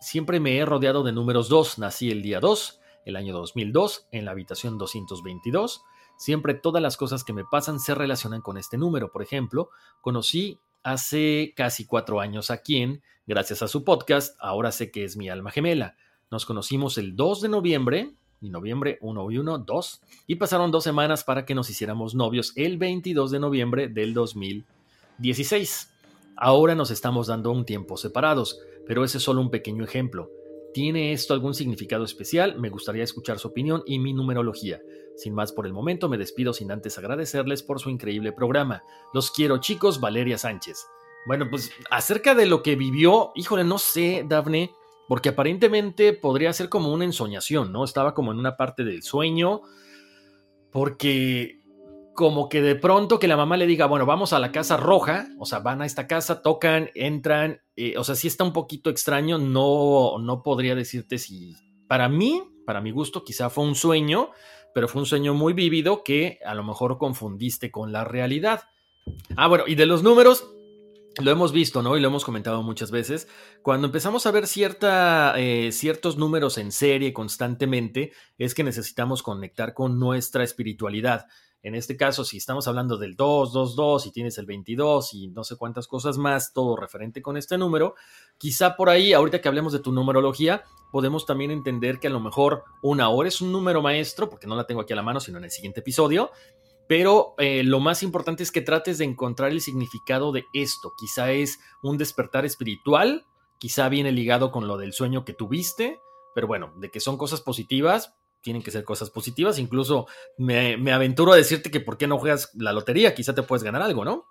siempre 0.00 0.40
me 0.40 0.56
he 0.56 0.64
rodeado 0.64 1.02
de 1.02 1.12
números 1.12 1.50
2. 1.50 1.78
Nací 1.78 2.10
el 2.10 2.22
día 2.22 2.40
2, 2.40 2.80
el 3.04 3.16
año 3.16 3.34
2002, 3.34 4.08
en 4.12 4.24
la 4.24 4.30
habitación 4.30 4.78
222. 4.78 5.82
Siempre 6.16 6.54
todas 6.54 6.82
las 6.82 6.96
cosas 6.96 7.22
que 7.22 7.34
me 7.34 7.44
pasan 7.44 7.78
se 7.78 7.94
relacionan 7.94 8.40
con 8.40 8.56
este 8.56 8.78
número. 8.78 9.12
Por 9.12 9.22
ejemplo, 9.22 9.68
conocí 10.00 10.58
hace 10.82 11.52
casi 11.56 11.86
cuatro 11.86 12.20
años 12.20 12.50
a 12.50 12.58
quien, 12.58 13.02
gracias 13.26 13.62
a 13.62 13.68
su 13.68 13.84
podcast, 13.84 14.36
ahora 14.40 14.72
sé 14.72 14.90
que 14.90 15.04
es 15.04 15.16
mi 15.16 15.28
alma 15.28 15.50
gemela. 15.50 15.96
Nos 16.30 16.46
conocimos 16.46 16.98
el 16.98 17.16
2 17.16 17.42
de 17.42 17.48
noviembre 17.48 18.14
y 18.40 18.50
noviembre 18.50 18.98
1 19.00 19.30
y 19.30 19.38
1, 19.38 19.58
2, 19.58 20.00
y 20.26 20.34
pasaron 20.36 20.70
dos 20.70 20.84
semanas 20.84 21.24
para 21.24 21.44
que 21.44 21.54
nos 21.54 21.70
hiciéramos 21.70 22.14
novios 22.14 22.52
el 22.56 22.78
22 22.78 23.30
de 23.30 23.40
noviembre 23.40 23.88
del 23.88 24.14
2016. 24.14 25.92
Ahora 26.36 26.74
nos 26.74 26.90
estamos 26.90 27.26
dando 27.26 27.50
un 27.50 27.64
tiempo 27.64 27.96
separados, 27.96 28.60
pero 28.86 29.04
ese 29.04 29.18
es 29.18 29.24
solo 29.24 29.40
un 29.40 29.50
pequeño 29.50 29.84
ejemplo. 29.84 30.30
¿Tiene 30.72 31.12
esto 31.12 31.34
algún 31.34 31.54
significado 31.54 32.04
especial? 32.04 32.58
Me 32.58 32.68
gustaría 32.68 33.04
escuchar 33.04 33.38
su 33.38 33.48
opinión 33.48 33.82
y 33.86 33.98
mi 33.98 34.12
numerología. 34.12 34.80
Sin 35.16 35.34
más 35.34 35.52
por 35.52 35.66
el 35.66 35.72
momento, 35.72 36.08
me 36.08 36.18
despido 36.18 36.52
sin 36.52 36.70
antes 36.70 36.98
agradecerles 36.98 37.62
por 37.62 37.80
su 37.80 37.90
increíble 37.90 38.32
programa. 38.32 38.82
Los 39.12 39.30
quiero 39.30 39.58
chicos, 39.58 40.00
Valeria 40.00 40.38
Sánchez. 40.38 40.86
Bueno, 41.26 41.48
pues 41.50 41.72
acerca 41.90 42.34
de 42.34 42.46
lo 42.46 42.62
que 42.62 42.76
vivió, 42.76 43.32
híjole, 43.34 43.64
no 43.64 43.78
sé, 43.78 44.24
Dafne, 44.28 44.70
porque 45.08 45.30
aparentemente 45.30 46.12
podría 46.12 46.52
ser 46.52 46.68
como 46.68 46.92
una 46.92 47.04
ensoñación, 47.04 47.72
¿no? 47.72 47.84
Estaba 47.84 48.14
como 48.14 48.30
en 48.30 48.38
una 48.38 48.56
parte 48.56 48.84
del 48.84 49.02
sueño, 49.02 49.62
porque 50.70 51.57
como 52.18 52.48
que 52.48 52.60
de 52.60 52.74
pronto 52.74 53.20
que 53.20 53.28
la 53.28 53.36
mamá 53.36 53.56
le 53.56 53.68
diga, 53.68 53.86
bueno, 53.86 54.04
vamos 54.04 54.32
a 54.32 54.40
la 54.40 54.50
casa 54.50 54.76
roja, 54.76 55.28
o 55.38 55.46
sea, 55.46 55.60
van 55.60 55.82
a 55.82 55.86
esta 55.86 56.08
casa, 56.08 56.42
tocan, 56.42 56.90
entran, 56.96 57.60
eh, 57.76 57.96
o 57.96 58.02
sea, 58.02 58.16
sí 58.16 58.26
está 58.26 58.42
un 58.42 58.52
poquito 58.52 58.90
extraño, 58.90 59.38
no, 59.38 60.18
no 60.18 60.42
podría 60.42 60.74
decirte 60.74 61.18
si, 61.18 61.54
para 61.86 62.08
mí, 62.08 62.42
para 62.66 62.80
mi 62.80 62.90
gusto, 62.90 63.22
quizá 63.22 63.50
fue 63.50 63.62
un 63.62 63.76
sueño, 63.76 64.30
pero 64.74 64.88
fue 64.88 65.02
un 65.02 65.06
sueño 65.06 65.32
muy 65.32 65.52
vívido 65.52 66.02
que 66.02 66.40
a 66.44 66.56
lo 66.56 66.64
mejor 66.64 66.98
confundiste 66.98 67.70
con 67.70 67.92
la 67.92 68.02
realidad. 68.02 68.62
Ah, 69.36 69.46
bueno, 69.46 69.62
y 69.68 69.76
de 69.76 69.86
los 69.86 70.02
números, 70.02 70.44
lo 71.22 71.30
hemos 71.30 71.52
visto, 71.52 71.82
¿no? 71.82 71.96
Y 71.96 72.00
lo 72.00 72.08
hemos 72.08 72.24
comentado 72.24 72.64
muchas 72.64 72.90
veces. 72.90 73.28
Cuando 73.62 73.86
empezamos 73.86 74.26
a 74.26 74.32
ver 74.32 74.48
cierta, 74.48 75.34
eh, 75.36 75.70
ciertos 75.70 76.16
números 76.16 76.58
en 76.58 76.72
serie 76.72 77.12
constantemente, 77.12 78.10
es 78.38 78.54
que 78.54 78.64
necesitamos 78.64 79.22
conectar 79.22 79.72
con 79.72 80.00
nuestra 80.00 80.42
espiritualidad. 80.42 81.26
En 81.62 81.74
este 81.74 81.96
caso, 81.96 82.24
si 82.24 82.36
estamos 82.36 82.68
hablando 82.68 82.96
del 82.96 83.16
2, 83.16 83.52
2, 83.52 83.76
2 83.76 84.06
y 84.06 84.12
tienes 84.12 84.38
el 84.38 84.46
22 84.46 85.12
y 85.14 85.28
no 85.28 85.42
sé 85.42 85.56
cuántas 85.56 85.88
cosas 85.88 86.16
más, 86.16 86.52
todo 86.52 86.76
referente 86.76 87.20
con 87.20 87.36
este 87.36 87.58
número, 87.58 87.94
quizá 88.38 88.76
por 88.76 88.88
ahí, 88.88 89.12
ahorita 89.12 89.40
que 89.40 89.48
hablemos 89.48 89.72
de 89.72 89.80
tu 89.80 89.90
numerología, 89.90 90.62
podemos 90.92 91.26
también 91.26 91.50
entender 91.50 91.98
que 91.98 92.06
a 92.06 92.10
lo 92.10 92.20
mejor 92.20 92.64
una 92.80 93.08
hora 93.08 93.28
es 93.28 93.40
un 93.40 93.50
número 93.50 93.82
maestro, 93.82 94.30
porque 94.30 94.46
no 94.46 94.54
la 94.54 94.66
tengo 94.66 94.80
aquí 94.80 94.92
a 94.92 94.96
la 94.96 95.02
mano, 95.02 95.18
sino 95.18 95.38
en 95.38 95.44
el 95.44 95.50
siguiente 95.50 95.80
episodio, 95.80 96.30
pero 96.88 97.34
eh, 97.38 97.62
lo 97.64 97.80
más 97.80 98.02
importante 98.02 98.42
es 98.42 98.50
que 98.50 98.62
trates 98.62 98.98
de 98.98 99.04
encontrar 99.04 99.50
el 99.50 99.60
significado 99.60 100.32
de 100.32 100.46
esto. 100.54 100.92
Quizá 100.96 101.32
es 101.32 101.58
un 101.82 101.98
despertar 101.98 102.46
espiritual, 102.46 103.26
quizá 103.58 103.88
viene 103.88 104.12
ligado 104.12 104.50
con 104.50 104.66
lo 104.66 104.78
del 104.78 104.92
sueño 104.92 105.24
que 105.24 105.34
tuviste, 105.34 106.00
pero 106.34 106.46
bueno, 106.46 106.72
de 106.76 106.90
que 106.90 107.00
son 107.00 107.18
cosas 107.18 107.42
positivas, 107.42 108.14
tienen 108.40 108.62
que 108.62 108.70
ser 108.70 108.84
cosas 108.84 109.10
positivas. 109.10 109.58
Incluso 109.58 110.06
me, 110.36 110.76
me 110.76 110.92
aventuro 110.92 111.32
a 111.32 111.36
decirte 111.36 111.70
que 111.70 111.80
por 111.80 111.98
qué 111.98 112.06
no 112.06 112.18
juegas 112.18 112.50
la 112.54 112.72
lotería, 112.72 113.14
quizá 113.14 113.34
te 113.34 113.42
puedes 113.42 113.62
ganar 113.62 113.82
algo, 113.82 114.04
¿no? 114.04 114.26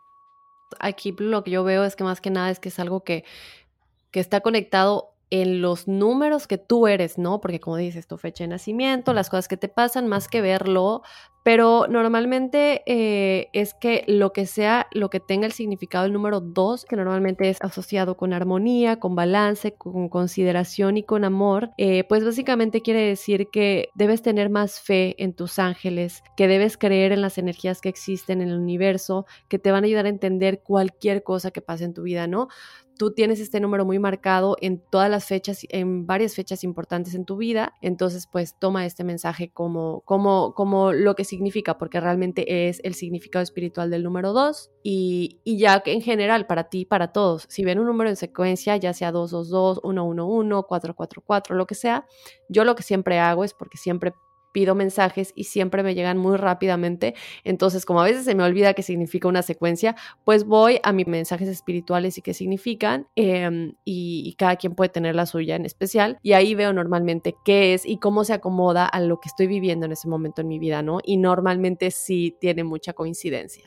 Aquí 0.80 1.16
lo 1.18 1.44
que 1.44 1.52
yo 1.52 1.64
veo 1.64 1.84
es 1.84 1.96
que 1.96 2.04
más 2.04 2.22
que 2.22 2.30
nada 2.30 2.50
es 2.50 2.60
que 2.60 2.70
es 2.70 2.80
algo 2.80 3.04
que, 3.04 3.24
que 4.12 4.20
está 4.20 4.42
conectado 4.42 5.14
en 5.30 5.62
los 5.62 5.88
números 5.88 6.48
que 6.48 6.58
tú 6.58 6.88
eres, 6.88 7.18
¿no? 7.18 7.42
Porque 7.42 7.60
como 7.60 7.78
dices, 7.78 8.08
tu 8.08 8.18
fecha 8.18 8.44
de 8.44 8.50
nacimiento, 8.50 9.14
las 9.14 9.30
cosas 9.30 9.48
que 9.48 9.58
te 9.58 9.68
pasan, 9.68 10.08
más 10.08 10.28
que 10.28 10.42
verlo, 10.42 11.04
pero 11.48 11.88
normalmente 11.88 12.84
eh, 12.86 13.48
es 13.54 13.74
que 13.74 14.04
lo 14.06 14.34
que 14.34 14.46
sea, 14.46 14.88
lo 14.92 15.10
que 15.10 15.22
tenga 15.22 15.46
el 15.46 15.54
significado 15.54 16.04
del 16.04 16.12
número 16.12 16.42
2, 16.42 16.84
que 16.84 16.98
normalmente 16.98 17.48
es 17.48 17.58
asociado 17.62 18.18
con 18.18 18.34
armonía, 18.34 19.00
con 19.00 19.16
balance, 19.16 19.72
con 19.72 20.10
consideración 20.10 20.98
y 20.98 21.04
con 21.04 21.24
amor, 21.24 21.70
eh, 21.78 22.04
pues 22.04 22.26
básicamente 22.26 22.82
quiere 22.82 23.00
decir 23.00 23.48
que 23.50 23.88
debes 23.96 24.22
tener 24.22 24.50
más 24.50 24.82
fe 24.82 25.16
en 25.24 25.34
tus 25.34 25.58
ángeles, 25.58 26.22
que 26.36 26.50
debes 26.50 26.76
creer 26.78 27.14
en 27.14 27.22
las 27.22 27.38
energías 27.38 27.80
que 27.80 27.88
existen 27.88 28.42
en 28.42 28.50
el 28.50 28.60
universo, 28.60 29.26
que 29.48 29.58
te 29.58 29.72
van 29.72 29.86
a 29.86 29.88
ayudar 29.88 30.06
a 30.06 30.10
entender 30.10 30.60
cualquier 30.62 31.24
cosa 31.24 31.52
que 31.52 31.62
pase 31.62 31.86
en 31.86 31.94
tu 31.94 32.04
vida, 32.04 32.28
¿no? 32.28 32.50
Tú 32.98 33.12
tienes 33.12 33.40
este 33.40 33.60
número 33.60 33.86
muy 33.86 34.00
marcado 34.00 34.58
en 34.62 34.80
todas 34.80 35.10
las 35.10 35.26
fechas, 35.26 35.66
en 35.70 36.06
varias 36.06 36.36
fechas 36.36 36.64
importantes 36.64 37.14
en 37.14 37.26
tu 37.26 37.38
vida, 37.38 37.74
entonces 37.82 38.28
pues 38.28 38.56
toma 38.60 38.86
este 38.86 39.04
mensaje 39.04 39.50
como, 39.50 40.02
como, 40.02 40.54
como 40.54 40.92
lo 40.92 41.16
que 41.16 41.24
significa, 41.24 41.78
porque 41.78 42.00
realmente 42.00 42.68
es 42.68 42.82
el 42.84 42.94
significado 42.94 43.44
espiritual 43.44 43.90
del 43.90 44.04
número 44.04 44.34
2 44.34 44.72
y, 44.84 45.40
y 45.44 45.58
ya 45.58 45.82
en 45.86 46.02
general 46.02 46.48
para 46.48 46.70
ti, 46.70 46.86
para 46.86 47.12
todos, 47.12 47.46
si 47.50 47.64
ven 47.64 47.80
un 47.80 47.88
número 47.88 48.10
en 48.10 48.16
secuencia, 48.16 48.78
ya 48.78 48.94
sea 48.94 49.12
222, 49.12 49.82
111, 49.84 50.68
444, 50.68 51.56
lo 51.56 51.68
que 51.68 51.76
sea, 51.76 52.06
yo 52.50 52.64
lo 52.64 52.76
que 52.76 52.84
siempre 52.84 53.20
hago 53.20 53.44
es 53.44 53.54
porque 53.54 53.78
siempre 53.78 54.14
pido 54.52 54.76
mensajes 54.76 55.34
y 55.36 55.46
siempre 55.46 55.84
me 55.84 55.96
llegan 55.96 56.18
muy 56.18 56.38
rápidamente. 56.38 57.16
Entonces, 57.44 57.86
como 57.86 58.02
a 58.02 58.06
veces 58.06 58.26
se 58.26 58.36
me 58.36 58.44
olvida 58.44 58.74
qué 58.74 58.84
significa 58.84 59.28
una 59.28 59.42
secuencia, 59.42 59.96
pues 60.24 60.46
voy 60.46 60.80
a 60.84 60.94
mis 60.94 61.08
mensajes 61.08 61.48
espirituales 61.48 62.18
y 62.18 62.22
qué 62.22 62.34
significan 62.34 63.08
em, 63.16 63.74
y, 63.84 64.36
cada 64.38 64.56
quien 64.56 64.76
puede 64.76 64.90
tener 64.90 65.16
la 65.16 65.26
suya 65.26 65.56
en 65.56 65.66
especial 65.66 66.20
y 66.22 66.34
ahí 66.34 66.54
veo 66.54 66.72
normalmente 66.72 67.36
qué 67.44 67.74
es 67.74 67.86
y 67.86 67.98
cómo 67.98 68.24
se 68.24 68.34
acomoda 68.34 68.86
a 68.86 69.00
lo 69.00 69.20
que 69.20 69.30
estoy 69.30 69.48
viviendo 69.48 69.86
en 69.86 69.94
ese 69.94 70.08
momento 70.08 70.42
en 70.42 70.48
mi 70.48 70.60
vida, 70.60 70.84
¿no? 70.84 71.00
Y 71.04 71.18
normalmente 71.18 71.90
sí 71.92 72.36
tiene 72.40 72.64
mucha 72.64 72.94
coincidencia. 72.94 73.64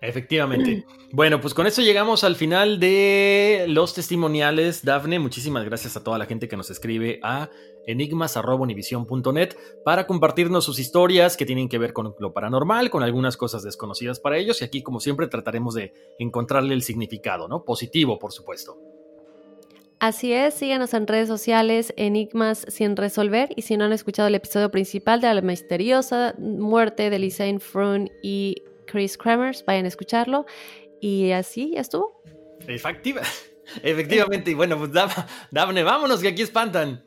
Efectivamente. 0.00 0.84
Bueno, 1.12 1.40
pues 1.40 1.54
con 1.54 1.66
eso 1.66 1.80
llegamos 1.80 2.24
al 2.24 2.36
final 2.36 2.78
de 2.78 3.64
los 3.68 3.94
testimoniales. 3.94 4.84
Dafne, 4.84 5.18
muchísimas 5.18 5.64
gracias 5.64 5.96
a 5.96 6.04
toda 6.04 6.18
la 6.18 6.26
gente 6.26 6.48
que 6.48 6.56
nos 6.56 6.70
escribe 6.70 7.20
a 7.22 7.48
enigmas.univision.net 7.86 9.56
para 9.84 10.06
compartirnos 10.06 10.64
sus 10.64 10.78
historias 10.78 11.36
que 11.36 11.46
tienen 11.46 11.68
que 11.68 11.78
ver 11.78 11.92
con 11.92 12.14
lo 12.18 12.32
paranormal, 12.32 12.90
con 12.90 13.02
algunas 13.02 13.36
cosas 13.36 13.62
desconocidas 13.62 14.20
para 14.20 14.38
ellos 14.38 14.62
y 14.62 14.64
aquí 14.64 14.82
como 14.82 15.00
siempre 15.00 15.28
trataremos 15.28 15.74
de 15.74 15.92
encontrarle 16.18 16.74
el 16.74 16.82
significado, 16.82 17.48
¿no? 17.48 17.64
Positivo, 17.64 18.18
por 18.18 18.32
supuesto. 18.32 18.78
Así 20.00 20.32
es, 20.32 20.54
síganos 20.54 20.92
en 20.92 21.06
redes 21.06 21.28
sociales, 21.28 21.94
Enigmas 21.96 22.66
sin 22.68 22.96
resolver. 22.96 23.48
Y 23.56 23.62
si 23.62 23.76
no 23.76 23.84
han 23.84 23.92
escuchado 23.92 24.28
el 24.28 24.34
episodio 24.34 24.70
principal 24.70 25.20
de 25.20 25.32
la 25.32 25.40
misteriosa 25.40 26.34
muerte 26.38 27.08
de 27.08 27.18
Lisanne 27.18 27.58
Frun 27.58 28.10
y 28.22 28.62
Chris 28.86 29.16
Kremers, 29.16 29.64
vayan 29.64 29.86
a 29.86 29.88
escucharlo. 29.88 30.44
Y 31.00 31.30
así 31.30 31.72
ya 31.74 31.80
estuvo. 31.80 32.22
Efectiva, 32.66 33.22
efectivamente. 33.82 34.50
Y 34.50 34.54
bueno, 34.54 34.76
pues 34.76 34.92
Dafne, 34.92 35.82
vámonos 35.82 36.20
que 36.20 36.28
aquí 36.28 36.42
espantan. 36.42 37.06